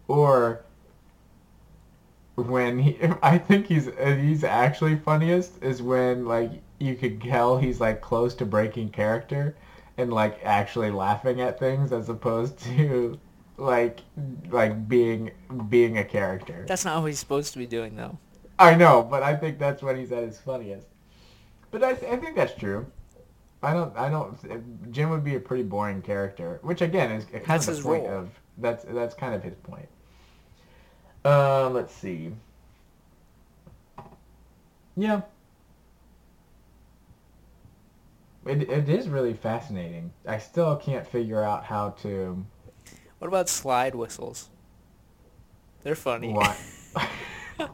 [0.09, 0.65] or
[2.35, 7.79] when he I think he's he's actually funniest is when like you could tell he's
[7.79, 9.55] like close to breaking character
[9.97, 13.17] and like actually laughing at things as opposed to
[13.57, 13.99] like
[14.49, 15.31] like being
[15.69, 16.65] being a character.
[16.67, 18.17] That's not what he's supposed to be doing, though.
[18.59, 20.87] I know, but I think that's when he's at his funniest.
[21.71, 22.85] But I, I think that's true.
[23.61, 23.95] I don't.
[23.97, 24.91] I don't.
[24.91, 27.85] Jim would be a pretty boring character, which again is kind That's of the his
[27.85, 28.19] point role.
[28.19, 29.87] of that's that's kind of his point.
[31.25, 32.33] Uh, let's see.
[34.95, 35.21] Yeah.
[38.45, 40.11] It it is really fascinating.
[40.27, 42.45] I still can't figure out how to
[43.23, 44.49] What about slide whistles?
[45.81, 46.33] They're funny.
[46.33, 46.57] why.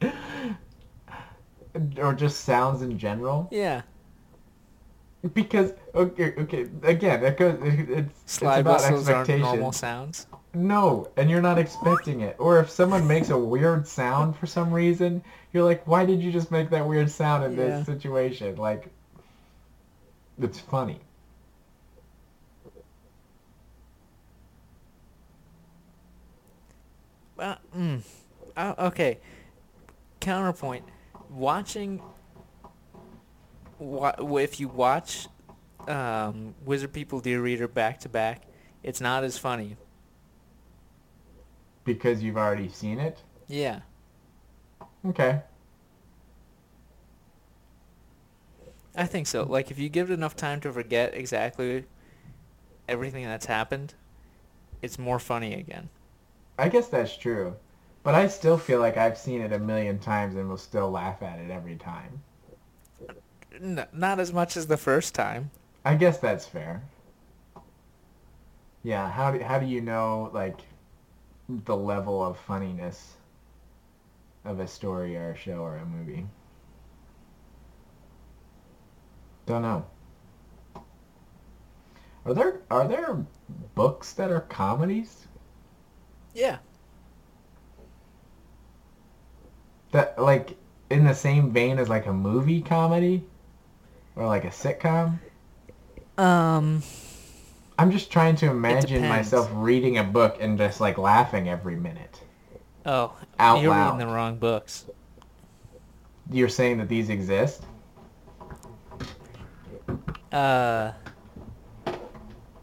[1.98, 3.46] or just sounds in general.
[3.52, 3.82] yeah.
[5.34, 7.58] Because okay, okay, again, it goes.
[7.62, 10.28] It, it's, Slide it's about whistles aren't normal sounds.
[10.54, 12.36] No, and you're not expecting it.
[12.38, 16.32] Or if someone makes a weird sound for some reason, you're like, why did you
[16.32, 17.66] just make that weird sound in Yeah.
[17.66, 18.56] this situation?
[18.56, 18.88] Like,
[20.40, 21.00] it's funny.
[27.36, 28.02] Well, mm,
[28.56, 29.18] uh, okay.
[30.20, 30.84] Counterpoint:
[31.30, 32.02] Watching.
[33.78, 35.28] Wa- if you watch
[35.86, 38.42] um, Wizard People Dear Reader back to back,
[38.82, 39.76] it's not as funny.
[41.84, 43.22] Because you've already seen it?
[43.48, 43.80] Yeah.
[45.06, 45.40] Okay.
[48.96, 49.44] I think so.
[49.44, 51.84] Like if you give it enough time to forget exactly
[52.88, 53.94] everything that's happened,
[54.80, 55.90] it's more funny again.
[56.58, 57.54] I guess that's true.
[58.06, 61.24] But I still feel like I've seen it a million times and will still laugh
[61.24, 62.22] at it every time.
[63.52, 65.50] N- not as much as the first time.
[65.84, 66.84] I guess that's fair.
[68.84, 70.60] Yeah, how do, how do you know, like,
[71.48, 73.14] the level of funniness
[74.44, 76.28] of a story or a show or a movie?
[79.46, 79.84] Don't know.
[82.24, 83.26] Are there are there
[83.74, 85.26] books that are comedies?
[86.34, 86.58] Yeah.
[89.96, 90.58] That like
[90.90, 93.24] in the same vein as like a movie comedy
[94.14, 95.18] or like a sitcom?
[96.18, 96.82] Um.
[97.78, 102.20] I'm just trying to imagine myself reading a book and just like laughing every minute.
[102.84, 103.94] Oh, Out you're loud.
[103.94, 104.84] reading the wrong books.
[106.30, 107.62] You're saying that these exist?
[110.30, 110.92] Uh.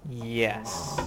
[0.07, 1.01] Yes.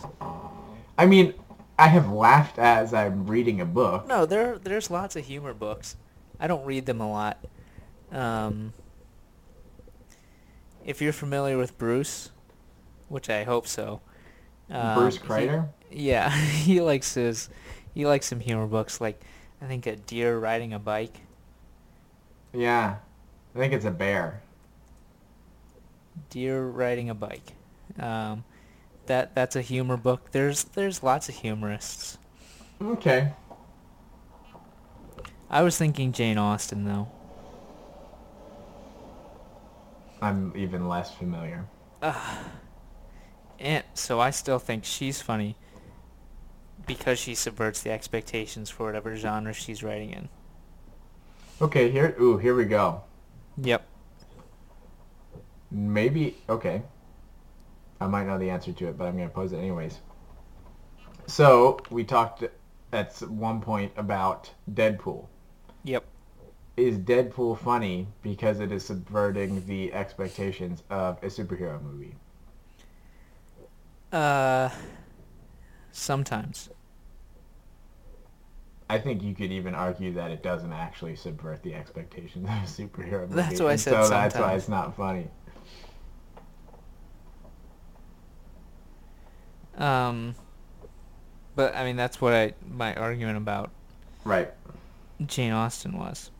[0.98, 1.34] I mean,
[1.78, 4.08] I have laughed as I'm reading a book.
[4.08, 5.94] No, there there's lots of humor books.
[6.40, 7.44] I don't read them a lot.
[8.12, 8.72] Um,
[10.84, 12.30] if you're familiar with Bruce,
[13.08, 14.00] which I hope so.
[14.70, 15.68] um, Bruce Kreider?
[15.90, 17.48] yeah, he likes his
[17.94, 19.20] he likes some humor books like
[19.60, 21.20] I think a deer riding a bike.
[22.52, 22.96] Yeah.
[23.54, 24.42] I think it's a bear.
[26.30, 27.52] Deer riding a bike.
[27.98, 28.44] Um,
[29.06, 30.30] that that's a humor book.
[30.32, 32.18] There's there's lots of humorists.
[32.82, 33.32] Okay.
[35.56, 37.08] I was thinking Jane Austen though.
[40.20, 41.64] I'm even less familiar.
[43.58, 45.56] And so I still think she's funny
[46.86, 50.28] because she subverts the expectations for whatever genre she's writing in.
[51.62, 52.14] Okay, here.
[52.20, 53.00] Ooh, here we go.
[53.56, 53.82] Yep.
[55.70, 56.36] Maybe.
[56.50, 56.82] Okay.
[57.98, 60.00] I might know the answer to it, but I'm going to pose it anyways.
[61.26, 62.44] So we talked
[62.92, 65.28] at one point about Deadpool.
[65.86, 66.04] Yep.
[66.76, 72.14] Is Deadpool funny because it is subverting the expectations of a superhero movie?
[74.12, 74.68] Uh,
[75.92, 76.70] sometimes.
[78.90, 82.66] I think you could even argue that it doesn't actually subvert the expectations of a
[82.66, 83.34] superhero movie.
[83.34, 85.28] That's why I said So that's why it's not funny.
[89.78, 90.34] Um,
[91.54, 93.70] but I mean that's what I my argument about
[94.26, 94.50] Right.
[95.24, 96.30] Jane Austen was.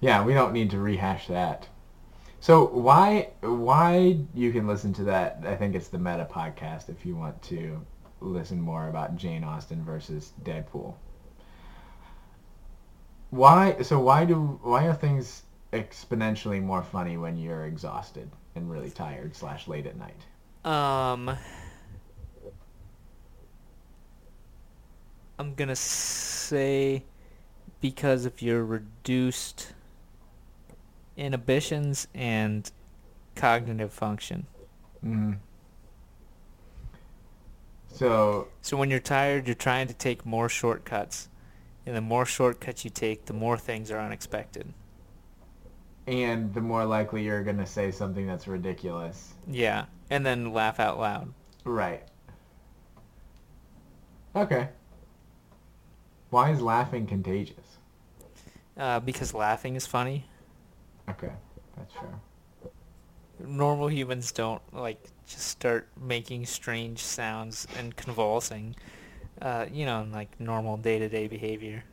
[0.00, 1.68] Yeah, we don't need to rehash that.
[2.40, 5.42] So why why you can listen to that?
[5.46, 7.80] I think it's the Meta podcast if you want to
[8.20, 10.94] listen more about Jane Austen versus Deadpool.
[13.30, 18.90] Why so why do why are things exponentially more funny when you're exhausted and really
[18.90, 20.20] tired slash late at night?
[20.70, 21.36] Um,
[25.38, 27.04] I'm gonna say
[27.80, 29.74] because of your reduced
[31.16, 32.70] inhibitions and
[33.36, 34.46] cognitive function.
[35.04, 35.38] Mm.
[37.88, 41.28] So So when you're tired, you're trying to take more shortcuts.
[41.86, 44.74] And the more shortcuts you take, the more things are unexpected.
[46.06, 49.34] and the more likely you're gonna say something that's ridiculous.
[49.46, 49.86] Yeah.
[50.10, 51.32] And then laugh out loud.
[51.64, 52.04] Right.
[54.36, 54.68] Okay.
[56.28, 57.63] Why is laughing contagious?
[58.76, 60.26] Uh, because laughing is funny.
[61.08, 61.32] Okay,
[61.76, 62.20] that's fair.
[63.38, 68.74] Normal humans don't, like, just start making strange sounds and convulsing.
[69.42, 71.84] Uh, you know, in, like, normal day-to-day behavior.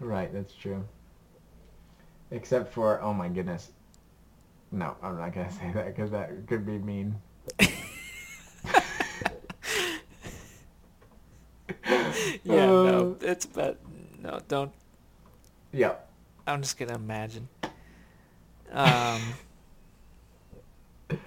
[0.00, 0.84] Right, that's true.
[2.30, 3.70] Except for, oh my goodness.
[4.72, 7.20] No, I'm not gonna say that because that could be mean.
[12.44, 13.78] yeah, no, Uh, it's but
[14.22, 14.72] no, don't.
[15.72, 16.09] Yep.
[16.50, 17.48] I'm just gonna imagine.
[18.72, 19.20] Um,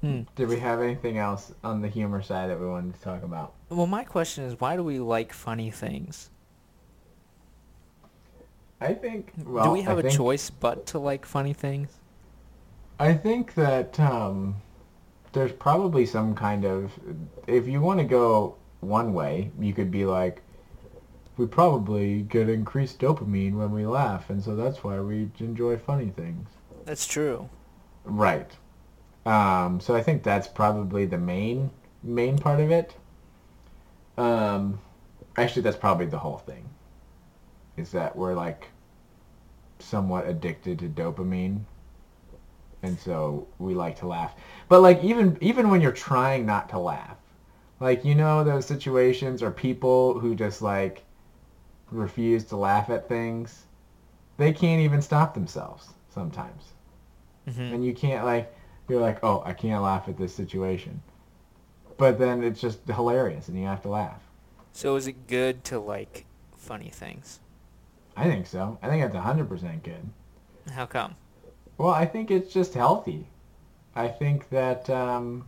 [0.00, 0.22] hmm.
[0.36, 3.54] Did we have anything else on the humor side that we wanted to talk about?
[3.68, 6.30] Well, my question is, why do we like funny things?
[8.80, 9.32] I think.
[9.44, 11.90] Well, do we have I a think, choice but to like funny things?
[12.98, 14.56] I think that um,
[15.32, 16.92] there's probably some kind of.
[17.46, 20.42] If you want to go one way, you could be like,
[21.40, 26.10] we probably get increased dopamine when we laugh, and so that's why we enjoy funny
[26.10, 26.46] things.
[26.84, 27.48] That's true.
[28.04, 28.50] Right.
[29.24, 31.70] Um, so I think that's probably the main
[32.02, 32.94] main part of it.
[34.18, 34.80] Um,
[35.38, 36.68] actually, that's probably the whole thing.
[37.78, 38.68] Is that we're like
[39.78, 41.60] somewhat addicted to dopamine,
[42.82, 44.34] and so we like to laugh.
[44.68, 47.16] But like even even when you're trying not to laugh,
[47.80, 51.02] like you know those situations or people who just like
[51.90, 53.66] refuse to laugh at things,
[54.36, 56.64] they can't even stop themselves sometimes.
[57.44, 58.54] Hmm and you can't like
[58.88, 61.02] you're like oh i can't laugh at this situation.
[61.96, 64.22] But then it's just hilarious and you have to laugh.
[64.72, 66.26] So is it good to like
[66.56, 67.40] funny things?
[68.16, 68.78] i think so.
[68.82, 70.08] I think that's 100% good.
[70.72, 71.16] How come?
[71.78, 73.26] well i think it's just healthy.
[73.94, 75.44] I think that um,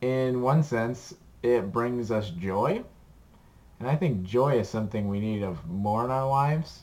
[0.00, 2.82] in one sense it brings us joy
[3.82, 6.80] and i think joy is something we need of more in our lives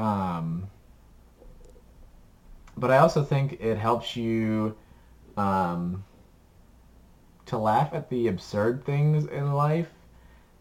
[0.00, 0.70] um,
[2.76, 4.76] but I also think it helps you
[5.36, 6.04] um,
[7.46, 9.90] to laugh at the absurd things in life.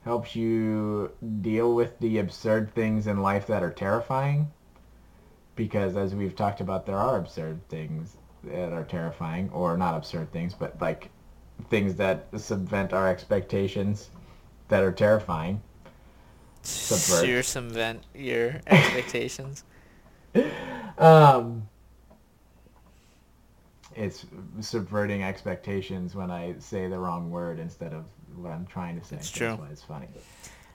[0.03, 1.11] Helps you
[1.41, 4.51] deal with the absurd things in life that are terrifying.
[5.55, 10.31] Because as we've talked about, there are absurd things that are terrifying, or not absurd
[10.31, 11.09] things, but like
[11.69, 14.09] things that subvent our expectations
[14.70, 15.61] that are terrifying.
[16.61, 17.28] Subvert.
[17.28, 17.43] Your
[18.15, 19.63] your expectations.
[20.97, 21.67] Um,
[23.95, 24.26] it's
[24.61, 28.05] subverting expectations when I say the wrong word instead of
[28.36, 29.15] what I'm trying to say.
[29.17, 29.55] It's That's true.
[29.55, 30.07] why it's funny.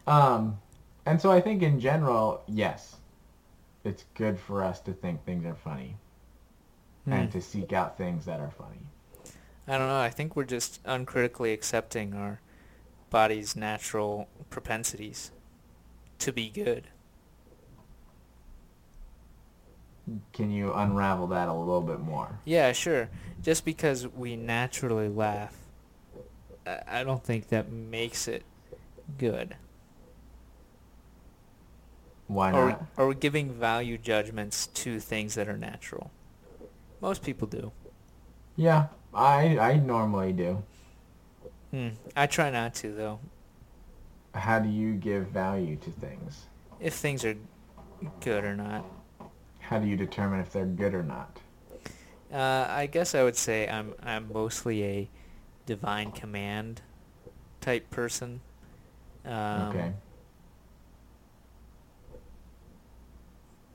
[0.07, 0.59] Um,
[1.07, 2.97] and so I think in general, yes,
[3.85, 5.97] it's good for us to think things are funny
[7.05, 7.13] Hmm.
[7.13, 8.81] and to seek out things that are funny.
[9.69, 10.01] I don't know.
[10.01, 12.41] I think we're just uncritically accepting our
[13.15, 15.31] body's natural propensities
[16.19, 16.89] to be good.
[20.33, 22.41] Can you unravel that a little bit more?
[22.45, 23.09] Yeah, sure.
[23.41, 25.57] Just because we naturally laugh,
[26.67, 28.43] I don't think that makes it
[29.17, 29.55] good.
[32.27, 32.83] Why not?
[32.97, 36.11] or we're giving value judgments to things that are natural.
[37.01, 37.71] Most people do.
[38.57, 40.65] Yeah, I I normally do.
[41.75, 41.89] Hmm.
[42.15, 43.19] I try not to, though.
[44.33, 46.47] How do you give value to things?
[46.79, 47.35] If things are
[48.21, 48.85] good or not.
[49.59, 51.41] How do you determine if they're good or not?
[52.33, 55.11] Uh, I guess I would say I'm I'm mostly a
[55.67, 56.83] divine command
[57.61, 58.41] type person.
[59.25, 59.93] Um, okay.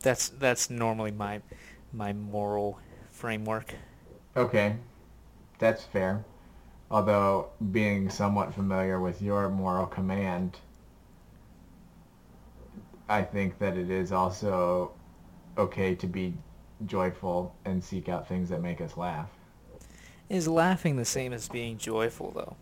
[0.02, 1.42] That's that's normally my
[1.92, 2.80] my moral
[3.12, 3.76] framework.
[4.38, 4.78] Okay.
[5.58, 6.24] That's fair.
[6.92, 10.58] Although being somewhat familiar with your moral command,
[13.08, 14.92] I think that it is also
[15.58, 16.34] okay to be
[16.86, 19.30] joyful and seek out things that make us laugh.
[20.30, 22.56] Is laughing the same as being joyful though?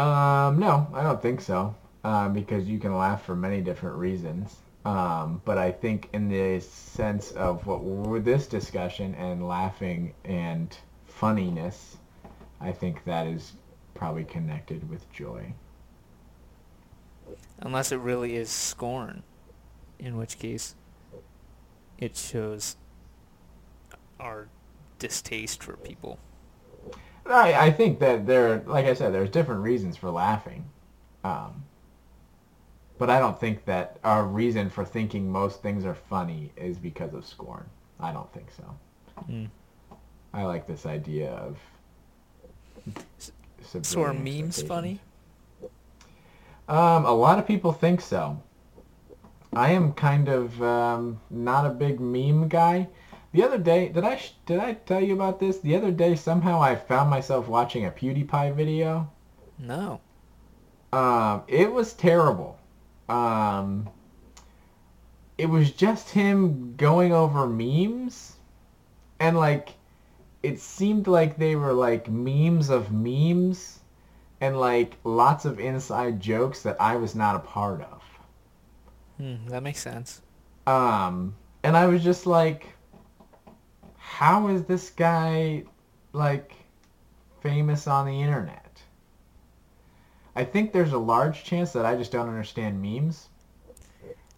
[0.00, 1.74] Um, no, I don't think so.
[2.04, 4.56] Um, because you can laugh for many different reasons.
[4.84, 10.76] Um, but I think in the sense of what this discussion and laughing and
[11.06, 11.95] funniness,
[12.60, 13.52] I think that is
[13.94, 15.52] probably connected with joy.
[17.60, 19.22] Unless it really is scorn,
[19.98, 20.74] in which case
[21.98, 22.76] it shows
[24.20, 24.48] our
[24.98, 26.18] distaste for people.
[27.26, 30.64] I, I think that there, like I said, there's different reasons for laughing.
[31.24, 31.64] Um,
[32.98, 37.14] but I don't think that our reason for thinking most things are funny is because
[37.14, 37.68] of scorn.
[38.00, 38.74] I don't think so.
[39.28, 39.48] Mm.
[40.32, 41.58] I like this idea of.
[43.82, 45.00] So are memes funny?
[46.68, 48.40] Um, a lot of people think so.
[49.52, 52.88] I am kind of um, not a big meme guy.
[53.32, 55.58] The other day, did I sh- did I tell you about this?
[55.58, 59.10] The other day, somehow I found myself watching a PewDiePie video.
[59.58, 60.00] No.
[60.92, 62.58] Um, it was terrible.
[63.08, 63.88] Um,
[65.38, 68.36] it was just him going over memes,
[69.20, 69.74] and like,
[70.42, 73.80] it seemed like they were like memes of memes,
[74.40, 78.02] and like lots of inside jokes that I was not a part of.
[79.18, 80.22] Hmm, that makes sense.
[80.66, 82.74] Um, and I was just like,
[83.98, 85.64] how is this guy
[86.12, 86.52] like
[87.40, 88.82] famous on the internet?
[90.36, 93.28] I think there's a large chance that I just don't understand memes.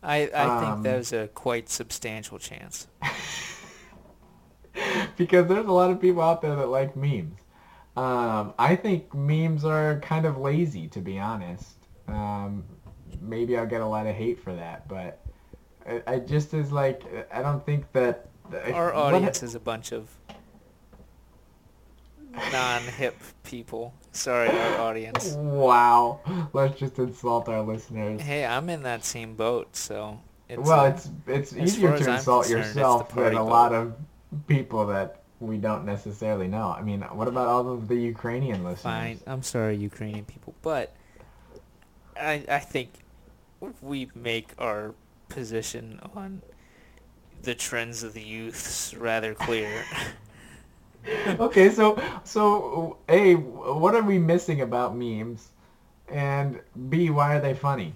[0.02, 2.86] I, I Um, think there's a quite substantial chance.
[5.16, 7.40] because there's a lot of people out there that like memes.
[7.96, 11.74] Um, I think memes are kind of lazy, to be honest.
[12.06, 12.64] Um,
[13.20, 15.20] maybe I'll get a lot of hate for that, but
[15.86, 17.02] I, I just is like
[17.32, 18.28] I don't think that
[18.72, 20.08] Our audience is a bunch of
[22.52, 23.94] non-hip people.
[24.12, 25.34] Sorry, our audience.
[25.34, 26.20] Wow,
[26.52, 28.20] let's just insult our listeners.
[28.20, 32.44] Hey, I'm in that same boat, so it's well, uh, it's it's easier to insult
[32.46, 33.48] concerned, yourself than a boat.
[33.48, 33.94] lot of
[34.46, 36.74] people that we don't necessarily know.
[36.76, 38.82] I mean, what about all of the Ukrainian listeners?
[38.82, 39.20] fine.
[39.26, 40.94] I'm sorry, Ukrainian people, but
[42.20, 42.90] I I think
[43.80, 44.94] we make our
[45.28, 46.42] position on
[47.42, 49.84] the trends of the youths rather clear.
[51.40, 55.48] okay, so so a what are we missing about memes,
[56.08, 57.94] and b why are they funny?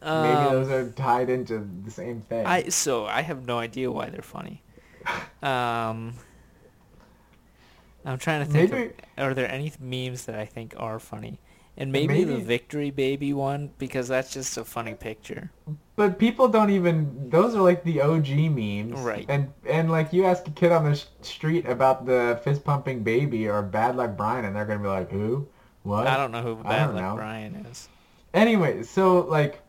[0.00, 2.46] Maybe Um, those are tied into the same thing.
[2.46, 4.62] I so I have no idea why they're funny.
[5.42, 6.14] Um,
[8.04, 8.72] I'm trying to think.
[8.72, 11.40] Maybe- Of, are there any memes that I think are funny?
[11.76, 15.52] And maybe, the victory baby one because that's just a funny picture.
[15.94, 17.30] But people don't even.
[17.30, 19.24] Those are like the OG memes, Right.
[19.28, 23.46] And and like you ask a kid on the street about the fist pumping baby
[23.48, 25.46] or Bad Luck Brian, and they're gonna be like, "Who?
[25.84, 27.14] What?" I don't know who Bad Luck know.
[27.14, 27.88] Brian is.
[28.34, 29.62] Anyway, so like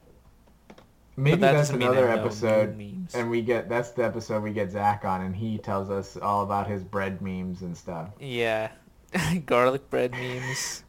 [1.20, 3.14] maybe that that's another episode, memes.
[3.14, 6.44] and we get that's the episode we get Zach on, and he tells us all
[6.44, 8.10] about his bread memes and stuff.
[8.20, 8.72] Yeah,
[9.46, 10.84] garlic bread memes,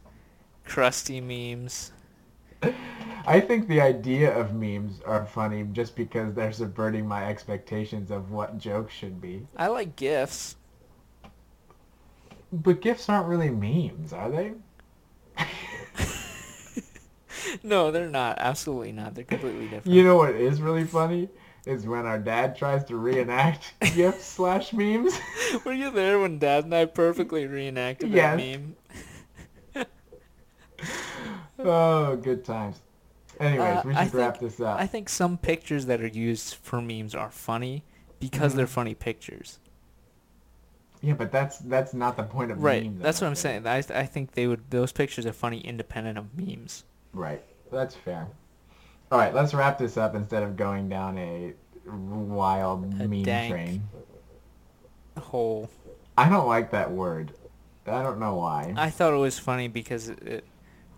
[0.65, 1.91] crusty memes.
[3.25, 8.31] I think the idea of memes are funny just because they're subverting my expectations of
[8.31, 9.47] what jokes should be.
[9.57, 10.55] I like gifs.
[12.51, 14.53] But gifs aren't really memes, are they?
[17.63, 18.37] no, they're not.
[18.39, 19.15] Absolutely not.
[19.15, 19.87] They're completely different.
[19.87, 21.29] You know what is really funny
[21.65, 25.13] is when our dad tries to reenact gifs slash memes.
[25.65, 28.59] Were you there when Dad and I perfectly reenacted that Yes.
[29.75, 29.85] meme?
[31.59, 32.81] oh, good times.
[33.39, 34.79] Anyways, Uh, we I should wrap think- this up.
[34.79, 37.83] I think some pictures that are used for memes are funny
[38.19, 38.55] because Mhm.
[38.57, 39.59] they're funny pictures.
[41.03, 42.83] yeah, but that's that's not the point of Right.
[42.83, 42.99] memes.
[42.99, 43.65] I That's what I'm saying.
[43.65, 46.83] I I think they would those pictures are funny independent of memes.
[47.13, 47.41] Right.
[47.71, 48.27] That's fair.
[49.11, 51.53] All right, let's wrap this up instead of going down a
[51.85, 53.07] wild A
[53.49, 53.83] train.
[55.17, 55.69] Hole.
[56.17, 57.33] I don't like that word.
[57.85, 58.73] I don't know why.
[58.77, 60.45] I thought it was funny because it, it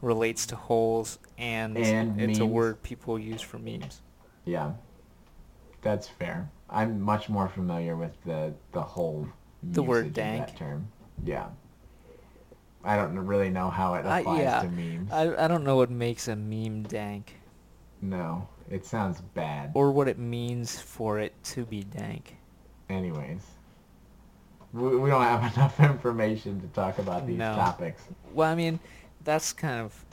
[0.01, 4.01] relates to holes and, And it's a word people use for memes.
[4.45, 4.73] Yeah.
[5.81, 6.49] That's fair.
[6.69, 9.27] I'm much more familiar with the the whole
[9.63, 10.55] The word dank.
[10.55, 10.87] term.
[11.23, 11.47] Yeah.
[12.83, 15.11] I don't really know how it I- applies yeah, to memes.
[15.11, 17.35] I I don't know what makes a meme dank
[18.01, 19.71] no, it sounds bad.
[19.73, 22.35] or what it means for it to be dank.
[22.89, 23.41] Anyways,
[24.73, 27.55] we, we don't have enough information to talk about these No.
[27.55, 28.03] topics.
[28.33, 28.77] Well, I mean,
[29.23, 30.05] that's kind of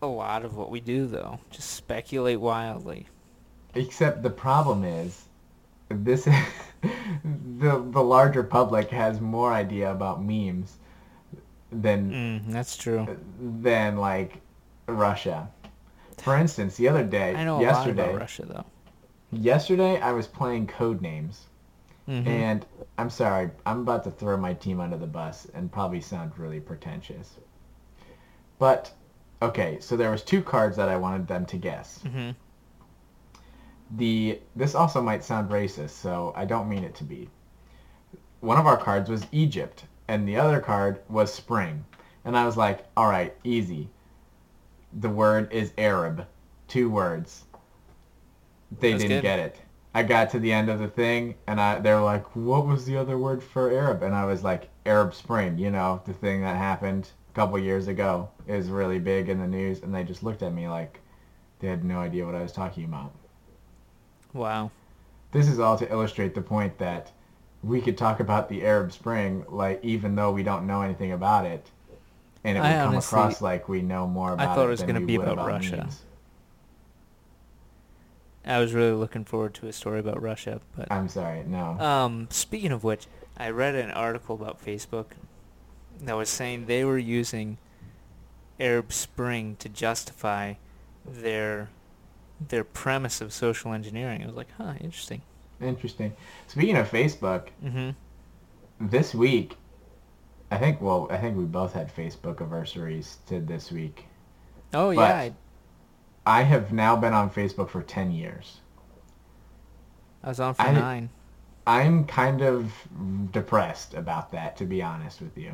[0.00, 1.40] a lot of what we do though.
[1.50, 3.06] Just speculate wildly.
[3.74, 5.24] Except the problem is,
[5.88, 6.24] this
[7.58, 10.78] the the larger public has more idea about memes
[11.72, 12.10] than
[12.46, 13.06] Mm, that's true.
[13.40, 14.40] than like
[14.86, 15.48] Russia.
[16.18, 18.64] For instance, the other day, I know a yesterday, lot about Russia though.
[19.32, 21.46] yesterday I was playing code names,
[22.08, 22.26] Mhm.
[22.26, 22.66] and
[22.98, 26.60] I'm sorry, I'm about to throw my team under the bus and probably sound really
[26.60, 27.36] pretentious.
[28.58, 28.92] But
[29.42, 32.00] okay, so there was two cards that I wanted them to guess.
[32.04, 32.34] Mhm.
[33.96, 37.28] the this also might sound racist, so I don't mean it to be.
[38.40, 41.84] One of our cards was Egypt, and the other card was spring.
[42.24, 43.88] And I was like, all right, easy.
[44.92, 46.26] The word is Arab.
[46.68, 47.44] Two words.
[48.80, 49.22] They That's didn't good.
[49.22, 49.56] get it.
[49.94, 52.98] I got to the end of the thing, and I they're like, what was the
[52.98, 54.02] other word for Arab?
[54.02, 57.88] And I was like, Arab Spring, you know, the thing that happened a couple years
[57.88, 59.82] ago is really big in the news.
[59.82, 61.00] And they just looked at me like
[61.60, 63.12] they had no idea what I was talking about.
[64.34, 64.70] Wow.
[65.32, 67.10] This is all to illustrate the point that
[67.66, 71.44] we could talk about the Arab Spring, like even though we don't know anything about
[71.46, 71.68] it,
[72.44, 74.66] and it would I come honestly- across like we know more about I thought it
[74.66, 75.76] it was than gonna we be would about Russia.
[75.78, 76.02] memes.
[78.44, 81.70] I was really looking forward to a story about Russia, but I'm sorry, no.
[81.80, 83.06] Um, speaking of which,
[83.36, 85.06] I read an article about Facebook
[86.00, 87.58] that was saying they were using
[88.60, 90.54] Arab Spring to justify
[91.04, 91.70] their
[92.48, 94.22] their premise of social engineering.
[94.22, 95.22] I was like, huh, interesting.
[95.60, 96.12] Interesting.
[96.48, 97.90] Speaking of Facebook, Mm-hmm.
[98.88, 99.56] this week,
[100.50, 104.04] I think well, I think we both had Facebook anniversaries to this week.
[104.74, 105.30] Oh But- yeah,
[106.26, 108.58] I, have now been on Facebook for ten years.
[110.22, 111.10] I was on for I- nine.
[111.68, 112.72] I'm kind of
[113.32, 115.52] depressed about that, to be honest with you.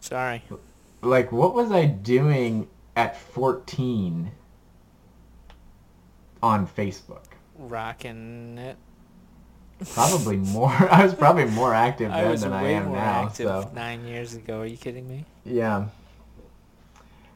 [0.00, 0.42] Sorry.
[1.02, 4.30] like what was I doing at 14
[6.42, 7.24] on Facebook?
[7.60, 8.76] Rocking it.
[9.92, 10.70] Probably more.
[10.90, 13.24] I was probably more active then was than I am more now.
[13.26, 14.60] active So nine years ago.
[14.60, 15.24] Are you kidding me?
[15.44, 15.86] yeah.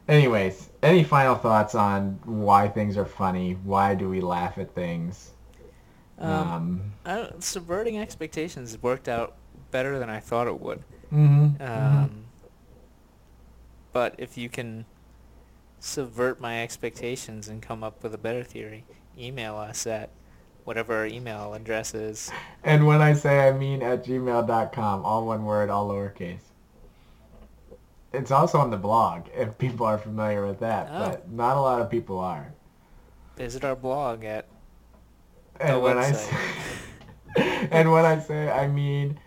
[0.07, 3.53] Anyways, any final thoughts on why things are funny?
[3.63, 5.31] Why do we laugh at things?
[6.19, 6.81] Um, Um.
[7.05, 9.35] I don't, subverting expectations worked out
[9.71, 10.83] better than I thought it would.
[11.11, 12.25] mhm, Um,
[13.93, 14.85] But if you can
[15.79, 18.85] subvert my expectations and come up with a better theory,
[19.17, 20.09] email us at
[20.63, 22.31] whatever our email address is.
[22.63, 26.39] And when I say I mean at gmail.com, all one word, all lowercase.
[28.13, 30.99] It's also on the blog if people are familiar with that, Oh.
[31.09, 32.53] but not a lot of people are.
[33.37, 34.45] Visit our blog at
[35.59, 36.37] And when I say,
[37.71, 39.19] and when I say I mean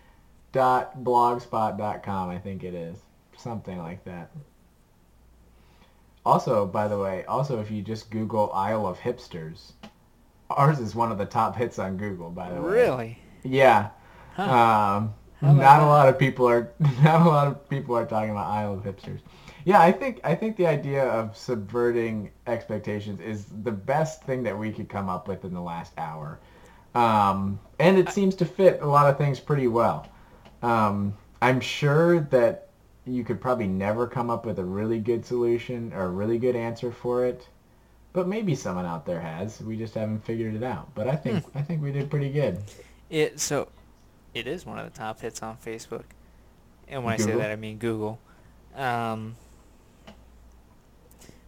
[0.51, 2.97] dot blogspot.com, I think it is
[3.37, 4.31] something like that.
[6.25, 9.73] Also, by the way, also if you just Google Isle of Hipsters,
[10.49, 12.29] ours is one of the top hits on Google.
[12.29, 13.19] By the way, really.
[13.43, 13.89] yeah.
[14.33, 14.43] Huh.
[14.43, 16.71] Um, not a lot of people are
[17.03, 19.21] not a lot of people are talking about Isle of Hipsters.
[19.65, 24.57] Yeah, I think I think the idea of subverting expectations is the best thing that
[24.57, 26.39] we could come up with in the last hour,
[26.95, 30.07] um, and it seems to fit a lot of things pretty well.
[30.61, 32.69] Um, I'm sure that
[33.05, 36.55] you could probably never come up with a really good solution or a really good
[36.55, 37.47] answer for it,
[38.13, 39.61] but maybe someone out there has.
[39.61, 40.93] We just haven't figured it out.
[40.95, 41.57] But I think Hmm.
[41.57, 42.59] I think we did pretty good.
[43.09, 43.69] It so
[44.33, 46.05] it is one of the top hits on Facebook.
[46.87, 48.19] And when I say that I mean Google.
[48.75, 49.35] Um,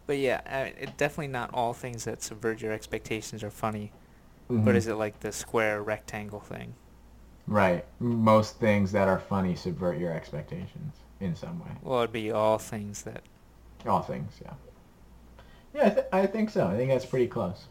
[0.08, 3.92] But yeah, uh, it, definitely not all things that subvert your expectations are funny.
[4.50, 4.66] Mhm.
[4.66, 6.76] But is it like the square rectangle thing?
[7.48, 7.86] Right.
[8.00, 11.72] Most things that are funny subvert your expectations in some way.
[11.82, 13.24] Well, it'd be all things that.
[13.86, 14.54] All things, yeah.
[15.74, 16.68] Yeah, I, th- I think so.
[16.68, 17.68] I think that's pretty close.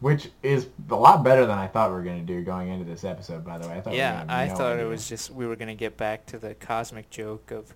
[0.00, 2.84] Which is a lot better than I thought we were going to do going into
[2.84, 3.74] this episode, by the way.
[3.76, 6.26] I thought Yeah, gonna I no thought it was just we were gonna get back
[6.26, 7.74] to the cosmic joke of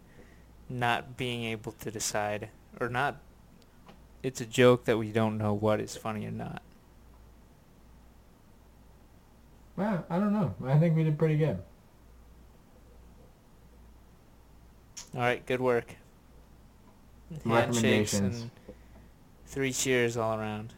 [0.69, 2.51] not being able to decide
[2.81, 3.21] or not.
[4.23, 6.63] It's a joke that we don't know what is funny or not.
[9.77, 10.55] Well, I don't know.
[10.67, 11.59] I think we did pretty good.
[15.15, 15.97] All right, good work.
[17.45, 18.43] Recommendations.
[18.43, 18.51] and
[19.47, 20.73] three cheers all around.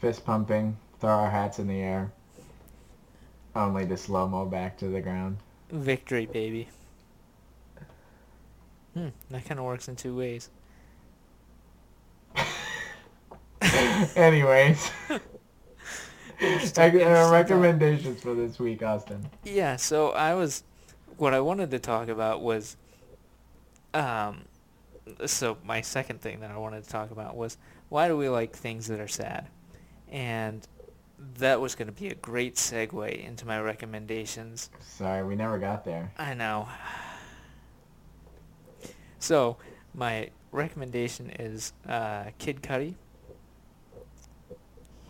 [0.00, 2.10] Fist pumping, throw our hats in the air.
[3.54, 5.38] Only to slow-mo back to the ground.
[5.70, 6.68] Victory, baby.
[8.94, 10.50] Hmm, that kind of works in two ways.
[14.16, 14.90] Anyways.
[16.42, 19.28] Uh, recommendations for this week, Austin.
[19.44, 20.62] Yeah, so I was,
[21.18, 22.78] what I wanted to talk about was,
[23.92, 24.46] um,
[25.26, 27.56] so my second thing that I wanted to talk about was
[27.88, 29.48] why do we like things that are sad,
[30.10, 30.66] and
[31.38, 34.70] that was going to be a great segue into my recommendations.
[34.80, 36.12] Sorry, we never got there.
[36.18, 36.68] I know.
[39.18, 39.58] So
[39.94, 42.94] my recommendation is uh, Kid Cudi.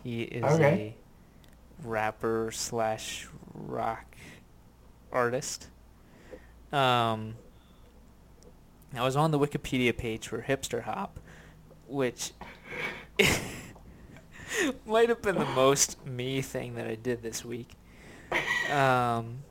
[0.03, 0.95] He is Okay.
[1.83, 4.05] a rapper slash rock
[5.11, 5.67] artist.
[6.73, 7.35] Um,
[8.93, 11.19] I was on the Wikipedia page for Hipster Hop,
[11.87, 12.31] which
[14.85, 17.71] might have been the most me thing that I did this week.
[18.71, 19.43] Um,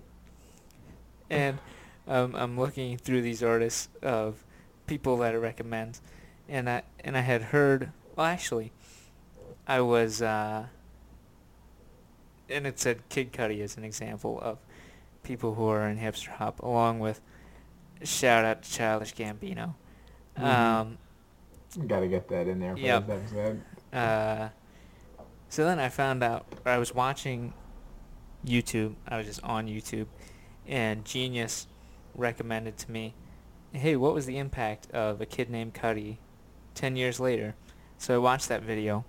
[1.31, 1.59] and
[2.07, 4.45] um, I'm looking through these artists of
[4.87, 6.01] people that I recommend,
[6.49, 7.93] and I and I had heard.
[8.17, 8.73] Well, actually,
[9.67, 10.67] I was, uh,
[12.49, 14.59] and it said Kid Cudi as an example of
[15.23, 17.21] people who are in hipster hop, along with
[18.03, 19.75] shout out to Childish Gambino.
[20.39, 20.43] Mhm.
[20.45, 20.99] Um,
[21.87, 23.09] Got to get that in there for Yep.
[23.11, 23.63] episode.
[23.93, 24.49] uh,
[25.49, 27.53] so then I found out I was watching
[28.45, 28.95] YouTube.
[29.07, 30.07] I was just on YouTube,
[30.67, 31.67] and Genius
[32.15, 33.15] recommended to me,
[33.73, 36.17] "Hey, what was the impact of a kid named Cudi
[36.75, 37.55] ten years later?"
[37.99, 39.05] So I watched that video.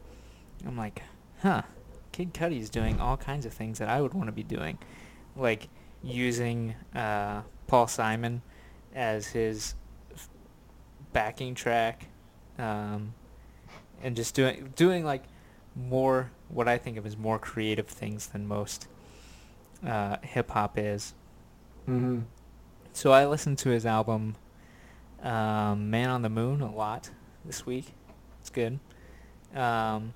[0.65, 1.01] I'm like,
[1.41, 1.63] "Huh,
[2.11, 4.77] Kid Cudi's doing all kinds of things that I would want to be doing,
[5.35, 5.69] like
[6.03, 8.41] using uh, Paul Simon
[8.93, 9.75] as his
[11.13, 12.07] backing track."
[12.57, 13.13] Um,
[14.03, 15.23] and just doing doing like
[15.75, 18.87] more what I think of as more creative things than most
[19.85, 21.13] uh, hip hop is.
[21.87, 22.19] Mm-hmm.
[22.93, 24.35] So I listened to his album
[25.21, 27.09] um, "Man on the Moon" a lot
[27.45, 27.93] this week.
[28.39, 28.79] It's good.
[29.55, 30.13] Um,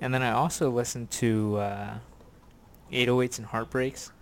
[0.00, 1.94] and then I also listened to uh,
[2.90, 4.12] "808s and Heartbreaks,"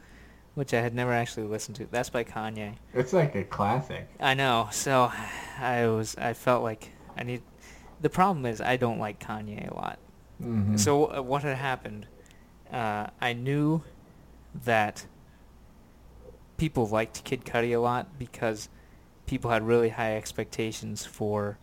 [0.54, 1.86] which I had never actually listened to.
[1.90, 2.74] That's by Kanye.
[2.94, 4.08] It's like a classic.
[4.18, 4.68] I know.
[4.72, 5.12] So
[5.58, 7.42] I was I felt like I need.
[8.00, 9.98] The problem is I don't like Kanye a lot.
[10.42, 10.76] Mm-hmm.
[10.76, 12.06] So uh, what had happened?
[12.72, 13.82] Uh, I knew
[14.64, 15.06] that
[16.56, 18.68] people liked Kid Cudi a lot because
[19.26, 21.58] people had really high expectations for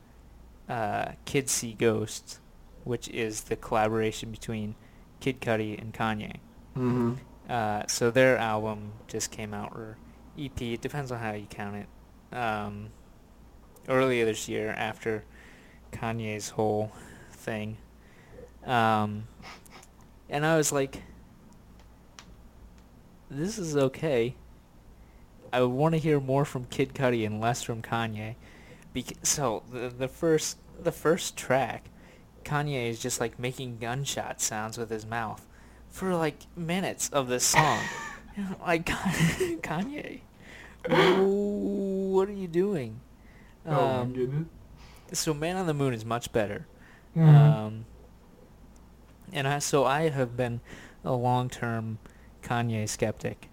[0.69, 2.39] uh, Kids See Ghosts,
[2.83, 4.75] which is the collaboration between
[5.19, 6.37] Kid Cudi and Kanye.
[6.75, 7.13] Mm-hmm.
[7.47, 9.97] Uh, so their album just came out, or
[10.37, 12.89] EP, it depends on how you count it, um,
[13.87, 15.23] earlier this year after
[15.91, 16.91] Kanye's whole
[17.31, 17.77] thing.
[18.65, 19.27] Um,
[20.29, 21.03] and I was like,
[23.29, 24.35] this is okay.
[25.53, 28.35] I want to hear more from Kid Cudi and less from Kanye.
[29.23, 31.89] So the the first the first track,
[32.43, 35.46] Kanye is just like making gunshot sounds with his mouth
[35.97, 37.79] for like minutes of this song.
[38.61, 38.85] Like
[39.63, 40.19] Kanye,
[40.87, 42.99] what are you doing?
[43.65, 44.47] oh my Um, goodness.
[45.13, 46.67] so Man on the Moon is much better.
[47.15, 47.27] Mhm.
[47.27, 47.85] Um,
[49.33, 50.61] and I so I have been
[51.03, 51.97] a long-term
[52.43, 53.49] Kanye skeptic.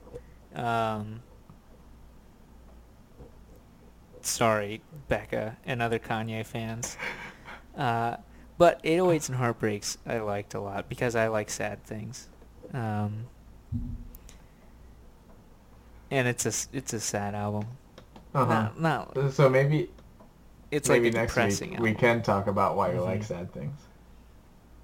[0.55, 1.23] Um,
[4.21, 6.97] sorry, Becca and other Kanye fans.
[7.77, 8.19] Uh,
[8.57, 12.29] but 808s and Heartbreaks I liked a lot because I like sad things.
[12.75, 13.27] Um,
[16.11, 17.67] and it's a it's a sad album.
[18.35, 18.71] uh-huh.
[18.79, 19.91] Not, not So maybe
[20.71, 21.93] it's maybe like next depressing week album.
[21.93, 23.25] we can talk about why you like Mhm.
[23.25, 23.81] sad things.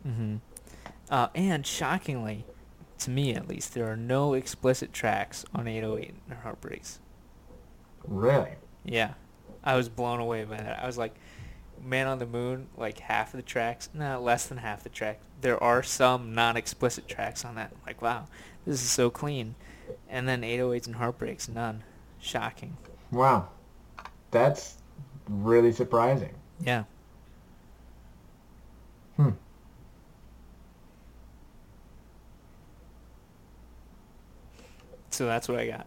[0.04, 0.36] hmm
[1.10, 2.44] Uh, and shockingly,
[2.98, 7.00] to me at least, there are no explicit tracks on 808 and Heartbreaks.
[8.06, 8.50] Really?
[8.84, 9.14] Yeah,
[9.64, 10.80] I was blown away by that.
[10.82, 11.14] I was like,
[11.82, 15.18] Man on the Moon, like half of the tracks, no, less than half the track.
[15.40, 17.72] There are some non-explicit tracks on that.
[17.72, 18.26] I'm like, wow,
[18.66, 19.54] this is so clean.
[20.08, 21.82] And then 808s and Heartbreaks, none.
[22.20, 22.76] Shocking.
[23.10, 23.48] Wow.
[24.30, 24.76] That's
[25.28, 26.34] really surprising.
[26.60, 26.84] Yeah.
[29.16, 29.30] Hmm.
[35.10, 35.86] So that's what I got.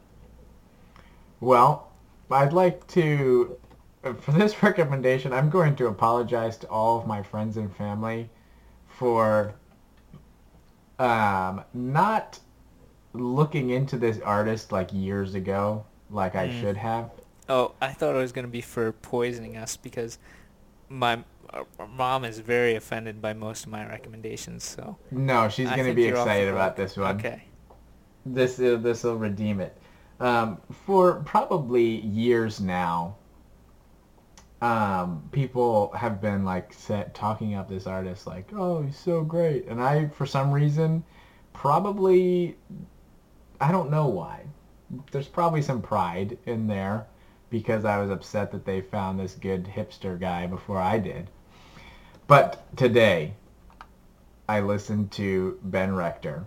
[1.39, 1.88] Well,
[2.30, 3.58] I'd like to,
[4.20, 8.30] for this recommendation, I'm going to apologize to all of my friends and family
[8.88, 9.56] for
[10.99, 12.39] um, not
[13.14, 16.60] looking into this artist like years ago, like I Mm.
[16.62, 17.12] should have.
[17.49, 20.18] Oh, I thought it was going to be for poisoning us because
[20.89, 21.64] my uh,
[21.95, 24.64] mom is very offended by most of my recommendations.
[24.64, 27.18] So No, she's going to be you're off the excited about this one.
[27.18, 27.43] Okay.
[28.26, 29.78] This uh, this will redeem it.
[30.20, 33.18] Um, for probably years now,
[34.64, 39.68] um, people have been like set, talking up this artist like, oh, he's so great,
[39.68, 41.03] and I, for some reason,
[41.51, 42.55] probably,
[43.59, 44.45] I don't know why.
[45.11, 47.07] There's probably some pride in there
[47.49, 51.30] because I was upset that they found this good hipster guy before I did.
[52.28, 53.34] But today,
[54.47, 56.45] I listened to Ben Rector.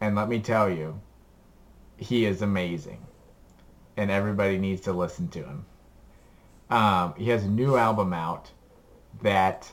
[0.00, 0.98] And let me tell you,
[1.98, 3.04] he is amazing.
[3.98, 5.66] And everybody needs to listen to him.
[6.70, 8.50] Um, he has a new album out
[9.22, 9.72] that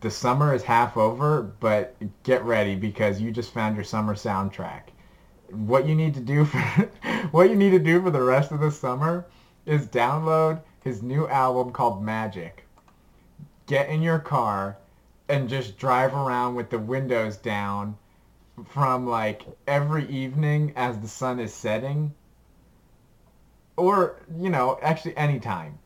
[0.00, 4.82] the summer is half over, but get ready because you just found your summer soundtrack.
[5.50, 6.58] What you need to do for
[7.30, 9.26] what you need to do for the rest of the summer
[9.64, 12.64] is download his new album called Magic.
[13.66, 14.76] Get in your car
[15.28, 17.96] and just drive around with the windows down
[18.68, 22.14] from like every evening as the sun is setting
[23.76, 25.78] or you know actually any time.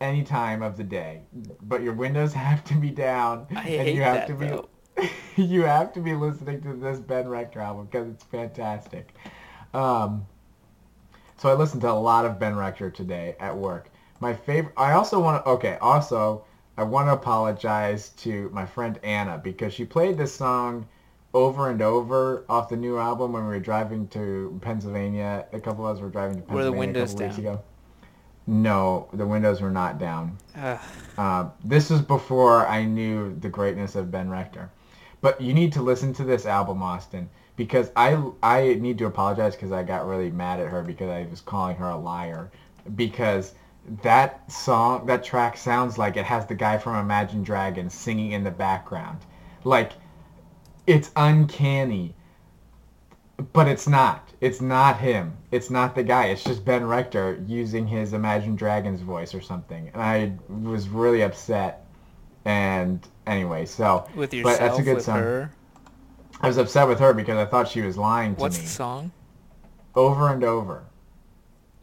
[0.00, 1.22] Any time of the day.
[1.62, 4.68] But your windows have to be down I and you have that, to be though.
[5.36, 9.14] you have to be listening to this Ben Rector album because it's fantastic.
[9.74, 10.26] Um
[11.36, 13.90] so I listened to a lot of Ben Rector today at work.
[14.20, 16.44] My favorite I also want to okay also
[16.76, 20.86] I want to apologize to my friend Anna because she played this song
[21.44, 25.46] over and over off the new album when we were driving to Pennsylvania.
[25.52, 26.70] A couple of us were driving to Pennsylvania.
[26.70, 27.44] Were the windows a couple weeks down?
[27.54, 27.62] ago.
[28.46, 30.38] No, the windows were not down.
[31.18, 34.70] Uh, this was before I knew the greatness of Ben Rector.
[35.20, 39.54] But you need to listen to this album, Austin, because I I need to apologize
[39.54, 42.50] because I got really mad at her because I was calling her a liar
[42.96, 43.54] because
[44.02, 48.44] that song that track sounds like it has the guy from Imagine Dragons singing in
[48.44, 49.18] the background.
[49.64, 49.92] Like
[50.88, 52.14] it's uncanny.
[53.52, 54.28] But it's not.
[54.40, 55.36] It's not him.
[55.52, 56.26] It's not the guy.
[56.26, 59.90] It's just Ben Rector using his Imagine Dragons voice or something.
[59.94, 61.84] And I was really upset.
[62.44, 65.18] And anyway, so With but yourself, that's a good with song.
[65.18, 65.52] her.
[66.40, 68.68] I was upset with her because I thought she was lying to What's me the
[68.70, 69.12] song?
[69.94, 70.84] over and over.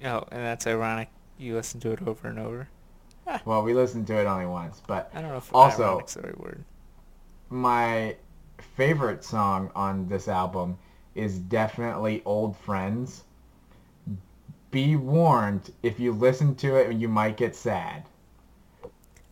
[0.04, 1.10] Oh, and that's ironic.
[1.38, 2.68] You listen to it over and over.
[3.46, 6.22] Well, we listened to it only once, but I don't know if Also- ironic's the
[6.22, 6.64] right word.
[7.50, 8.16] my
[8.62, 10.78] favorite song on this album
[11.16, 13.24] is definitely Old Friends.
[14.70, 18.06] Be warned, if you listen to it, you might get sad.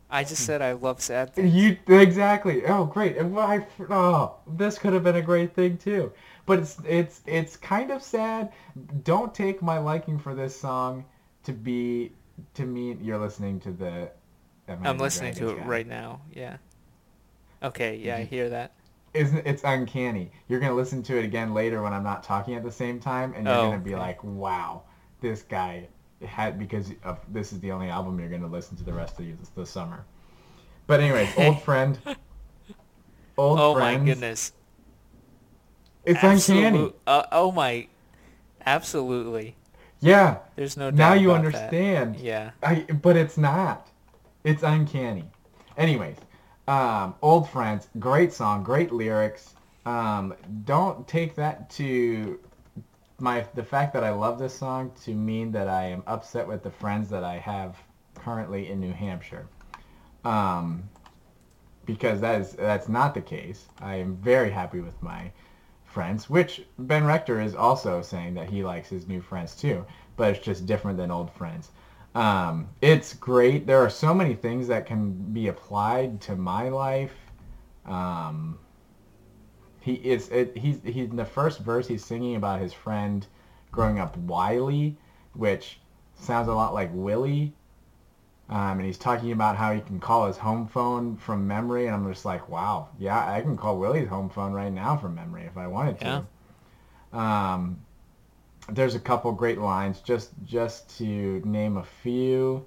[0.09, 1.53] I just said I love sad things.
[1.53, 2.65] You exactly.
[2.65, 3.17] Oh, great.
[3.17, 3.65] And why?
[3.89, 6.11] Oh, this could have been a great thing too.
[6.45, 8.51] But it's it's it's kind of sad.
[9.03, 11.05] Don't take my liking for this song
[11.43, 12.11] to be
[12.55, 14.11] to mean you're listening to the.
[14.83, 15.65] I'm Imagine listening to it guy.
[15.65, 16.21] right now.
[16.33, 16.57] Yeah.
[17.61, 17.95] Okay.
[17.97, 18.73] Yeah, I hear that.
[19.13, 20.31] Isn't it's uncanny?
[20.47, 23.33] You're gonna listen to it again later when I'm not talking at the same time,
[23.35, 24.01] and you're Oh, gonna be okay.
[24.01, 24.83] like, "Wow,
[25.21, 25.87] this guy
[26.25, 29.25] had because of this is the only album you're gonna listen to the rest of
[29.25, 30.03] the, the summer."
[30.87, 31.97] But anyways, old friend.
[33.37, 33.99] Old oh friends.
[33.99, 34.51] my goodness.
[36.05, 36.67] It's uncanny.
[36.67, 37.87] Absolute- Uh, oh my.
[38.65, 39.55] Absolutely.
[39.99, 40.37] Yeah.
[40.55, 41.47] There's no doubt Now you about that.
[41.63, 42.15] understand.
[42.17, 42.51] Yeah.
[42.61, 43.89] I, but it's not.
[44.43, 45.25] It's uncanny.
[45.77, 46.17] Anyways,
[46.67, 49.53] um, old friends, great song, great lyrics.
[49.85, 50.33] Um,
[50.65, 52.39] don't take that to
[53.19, 56.63] my the fact that I love this song to mean that I am upset with
[56.63, 57.77] the friends that I have
[58.15, 59.47] currently in New Hampshire.
[60.23, 60.83] Um,
[61.85, 63.65] because that is that's not the case.
[63.81, 65.31] I am very happy with my
[65.83, 69.85] friends, which Ben Rector is also saying that he likes his new friends too,
[70.15, 71.71] but it's just different than old friends.
[72.15, 73.65] Um, it's great.
[73.65, 77.13] There are so many things that can be applied to my life.
[77.85, 78.59] Um,
[79.79, 83.25] he is it, he's he's in the first verse he's singing about his friend
[83.71, 84.97] growing up Wiley,
[85.33, 85.79] which
[86.15, 87.53] sounds a lot like Willie.
[88.49, 91.95] Um, and he's talking about how he can call his home phone from memory, and
[91.95, 95.43] I'm just like, wow, yeah, I can call Willie's home phone right now from memory
[95.43, 96.25] if I wanted to.
[97.13, 97.53] Yeah.
[97.53, 97.79] Um,
[98.69, 102.65] there's a couple great lines, just just to name a few.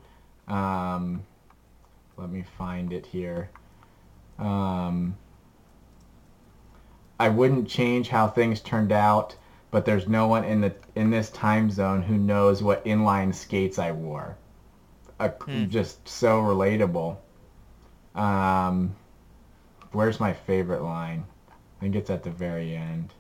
[0.48, 1.22] Um,
[2.16, 3.50] let me find it here.
[4.38, 5.16] Um,
[7.18, 9.36] I wouldn't change how things turned out,
[9.70, 13.78] but there's no one in the in this time zone who knows what inline skates
[13.78, 14.36] I wore.
[15.18, 15.68] A, Hmm.
[15.68, 17.16] Just so relatable.
[18.14, 18.94] Um,
[19.92, 21.24] where's my favorite line?
[21.48, 23.14] I think it's at the very end.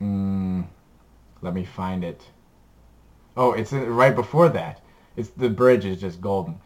[0.00, 0.66] Mm,
[1.42, 2.22] let me find it.
[3.36, 4.80] Oh, it's in- right before that.
[5.16, 6.60] It's the bridge is just golden.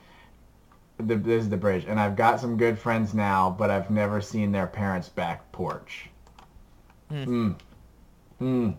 [0.99, 4.21] The, this is the bridge, and I've got some good friends now, but I've never
[4.21, 6.11] seen their parents' back porch.
[7.09, 7.25] Hmm.
[7.25, 7.57] Mm.
[8.41, 8.77] Mm.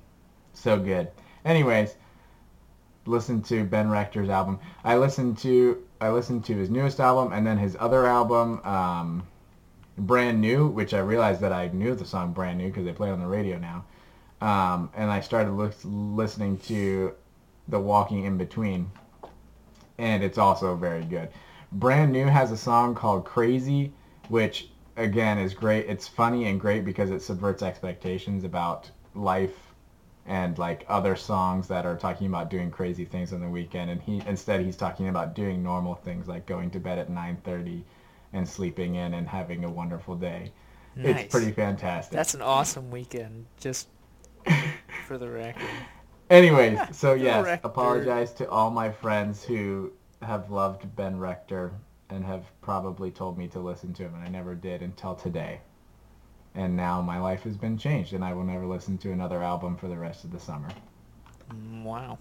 [0.54, 1.10] So good.
[1.46, 1.96] Anyways,
[3.06, 4.60] listen to Ben Rector's album.
[4.84, 9.24] I listened to I listened to his newest album and then his other album, um,
[9.98, 13.10] Brand New, which I realized that I knew the song Brand New because they play
[13.10, 13.86] it on the radio now.
[14.42, 17.14] Um, and I started lis- listening to
[17.68, 18.92] The Walking in Between,
[19.98, 21.30] and it's also very good.
[21.72, 23.94] Brand New has a song called Crazy,
[24.30, 25.88] which again is great.
[25.88, 29.56] It's funny and great because it subverts expectations about life
[30.26, 34.00] and like other songs that are talking about doing crazy things on the weekend and
[34.02, 37.82] he instead he's talking about doing normal things like going to bed at 9:30
[38.34, 40.52] and sleeping in and having a wonderful day.
[40.96, 41.24] Nice.
[41.24, 42.16] It's pretty fantastic.
[42.16, 43.88] That's an awesome weekend, just
[45.08, 45.68] for the record.
[46.30, 51.74] Anyways, so yes, apologize to all my friends who have loved Ben Rector
[52.10, 55.62] and have probably told me to listen to him, and I never did until today.
[56.54, 59.78] And now my life has been changed, and I will never listen to another album
[59.78, 60.68] for the rest of the summer.
[61.50, 62.18] Mm, Wow.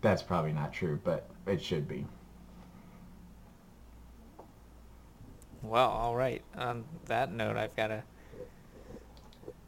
[0.00, 2.06] That's probably not true, but it should be.
[5.62, 6.42] Well, all right.
[6.56, 8.04] On that note, I've got a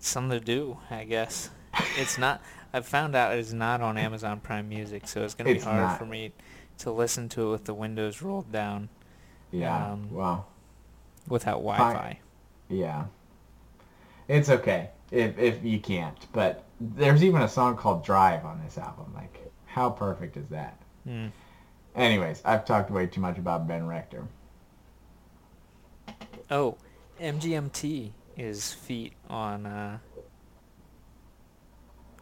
[0.09, 0.79] something to do.
[0.91, 1.51] I guess
[1.97, 2.43] it's not.
[2.73, 5.99] I've found out it's not on Amazon Prime Music, so it's gonna be hard not.
[5.99, 6.33] for me
[6.79, 8.89] to listen to it with the windows rolled down
[9.51, 9.93] Yeah.
[9.93, 10.47] Um, well,
[11.29, 12.19] without Wi-Fi.
[12.69, 13.07] yeah.
[14.29, 18.77] It's okay if if you can't, but there's even a song called Drive on this
[18.77, 19.13] album.
[19.15, 20.77] Like, how perfect is that?
[21.05, 21.27] Hmm.
[21.95, 24.27] Anyways, I've talked way too much about Ben Rector.
[26.51, 26.77] Oh,
[27.21, 29.99] MGMT is feet on uh,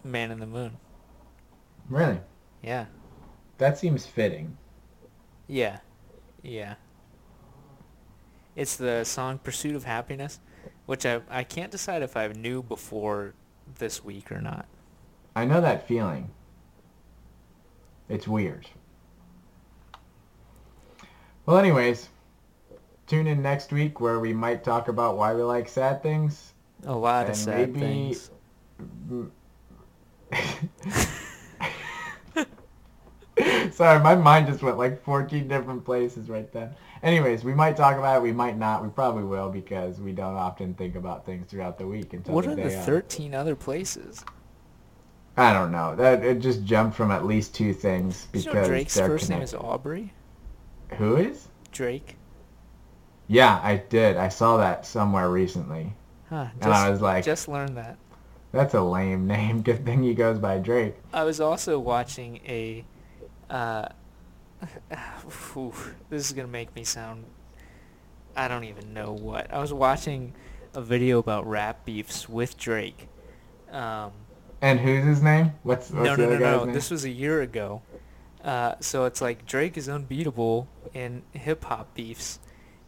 [0.02, 0.76] Man in the Moon.
[1.88, 2.20] Really?
[2.62, 2.86] Yeah.
[3.58, 4.56] That seems fitting.
[5.46, 5.78] Yeah.
[6.42, 6.74] Yeah.
[8.56, 10.40] It's the song Pursuit of Happiness,
[10.86, 13.34] which I I can't decide if I knew before
[13.78, 14.66] this week or not.
[15.34, 16.30] I know that feeling.
[18.08, 18.68] It's weird.
[21.46, 22.08] Well, anyways,
[23.06, 26.52] tune in next week where we might talk about why we like sad things.
[26.86, 28.30] A lot of sad maybe- things.
[33.72, 36.70] Sorry, my mind just went like 14 different places right then.
[37.02, 38.82] Anyways, we might talk about it, we might not.
[38.82, 42.44] We probably will because we don't often think about things throughout the week until What
[42.44, 42.84] the are the of.
[42.84, 44.24] 13 other places?
[45.36, 45.96] I don't know.
[45.96, 49.42] That it just jumped from at least two things you because know Drake's first name
[49.42, 49.52] is.
[49.52, 50.12] Aubrey?
[50.96, 51.48] Who is?
[51.72, 52.16] Drake?
[53.26, 54.16] Yeah, I did.
[54.16, 55.92] I saw that somewhere recently,
[56.28, 56.48] Huh.
[56.60, 57.96] and I was like, just learned that.
[58.52, 59.62] "That's a lame name.
[59.62, 62.84] Good thing he goes by Drake." I was also watching a.
[63.48, 63.86] Uh,
[66.10, 67.24] this is gonna make me sound.
[68.36, 69.52] I don't even know what.
[69.52, 70.34] I was watching
[70.74, 73.08] a video about rap beefs with Drake.
[73.70, 74.10] Um,
[74.60, 75.52] And who's his name?
[75.62, 76.64] What's, what's no, the no, no, no.
[76.64, 76.74] name?
[76.74, 77.82] This was a year ago.
[78.42, 82.38] Uh, so it's like Drake is unbeatable in hip hop beefs,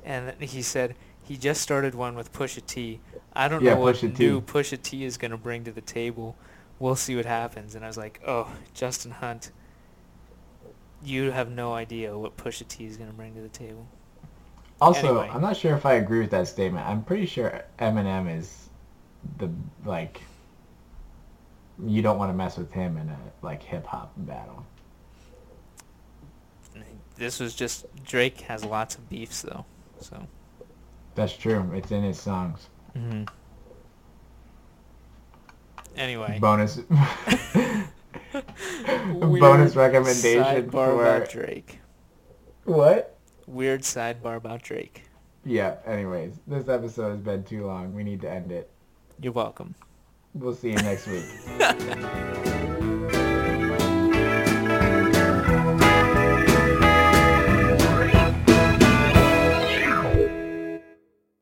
[0.07, 3.03] and he said he just started one with Pusha T.
[3.35, 4.25] I don't Yeah, know what Pusha T.
[4.25, 6.39] new Pusha T is gonna bring to the table.
[6.81, 7.77] We'll see what happens.
[7.77, 9.53] And I was like, oh, Justin Hunt,
[11.01, 13.89] you have no idea what Pusha T is gonna bring to the table.
[14.81, 15.29] Also, Anyway.
[15.29, 16.87] I'm not sure if I agree with that statement.
[16.87, 18.71] I'm pretty sure Eminem is
[19.39, 19.51] the
[19.85, 20.23] like
[21.85, 24.67] you don't want to mess with him in a like hip hop battle.
[27.17, 29.65] This was just Drake has lots of beefs though,
[30.01, 30.27] so.
[31.15, 31.71] That's true.
[31.75, 32.69] It's in his songs.
[32.95, 33.25] hmm
[35.97, 36.39] Anyway.
[36.41, 36.77] Bonus
[39.21, 41.79] bonus recommendation for about Drake.
[42.65, 43.17] what?
[43.47, 45.05] Weird sidebar about Drake.
[45.45, 47.95] Yeah, anyways, this episode has been too long.
[47.95, 48.71] We need to end it.
[49.21, 49.75] You're welcome.
[50.35, 51.25] We'll see you next week.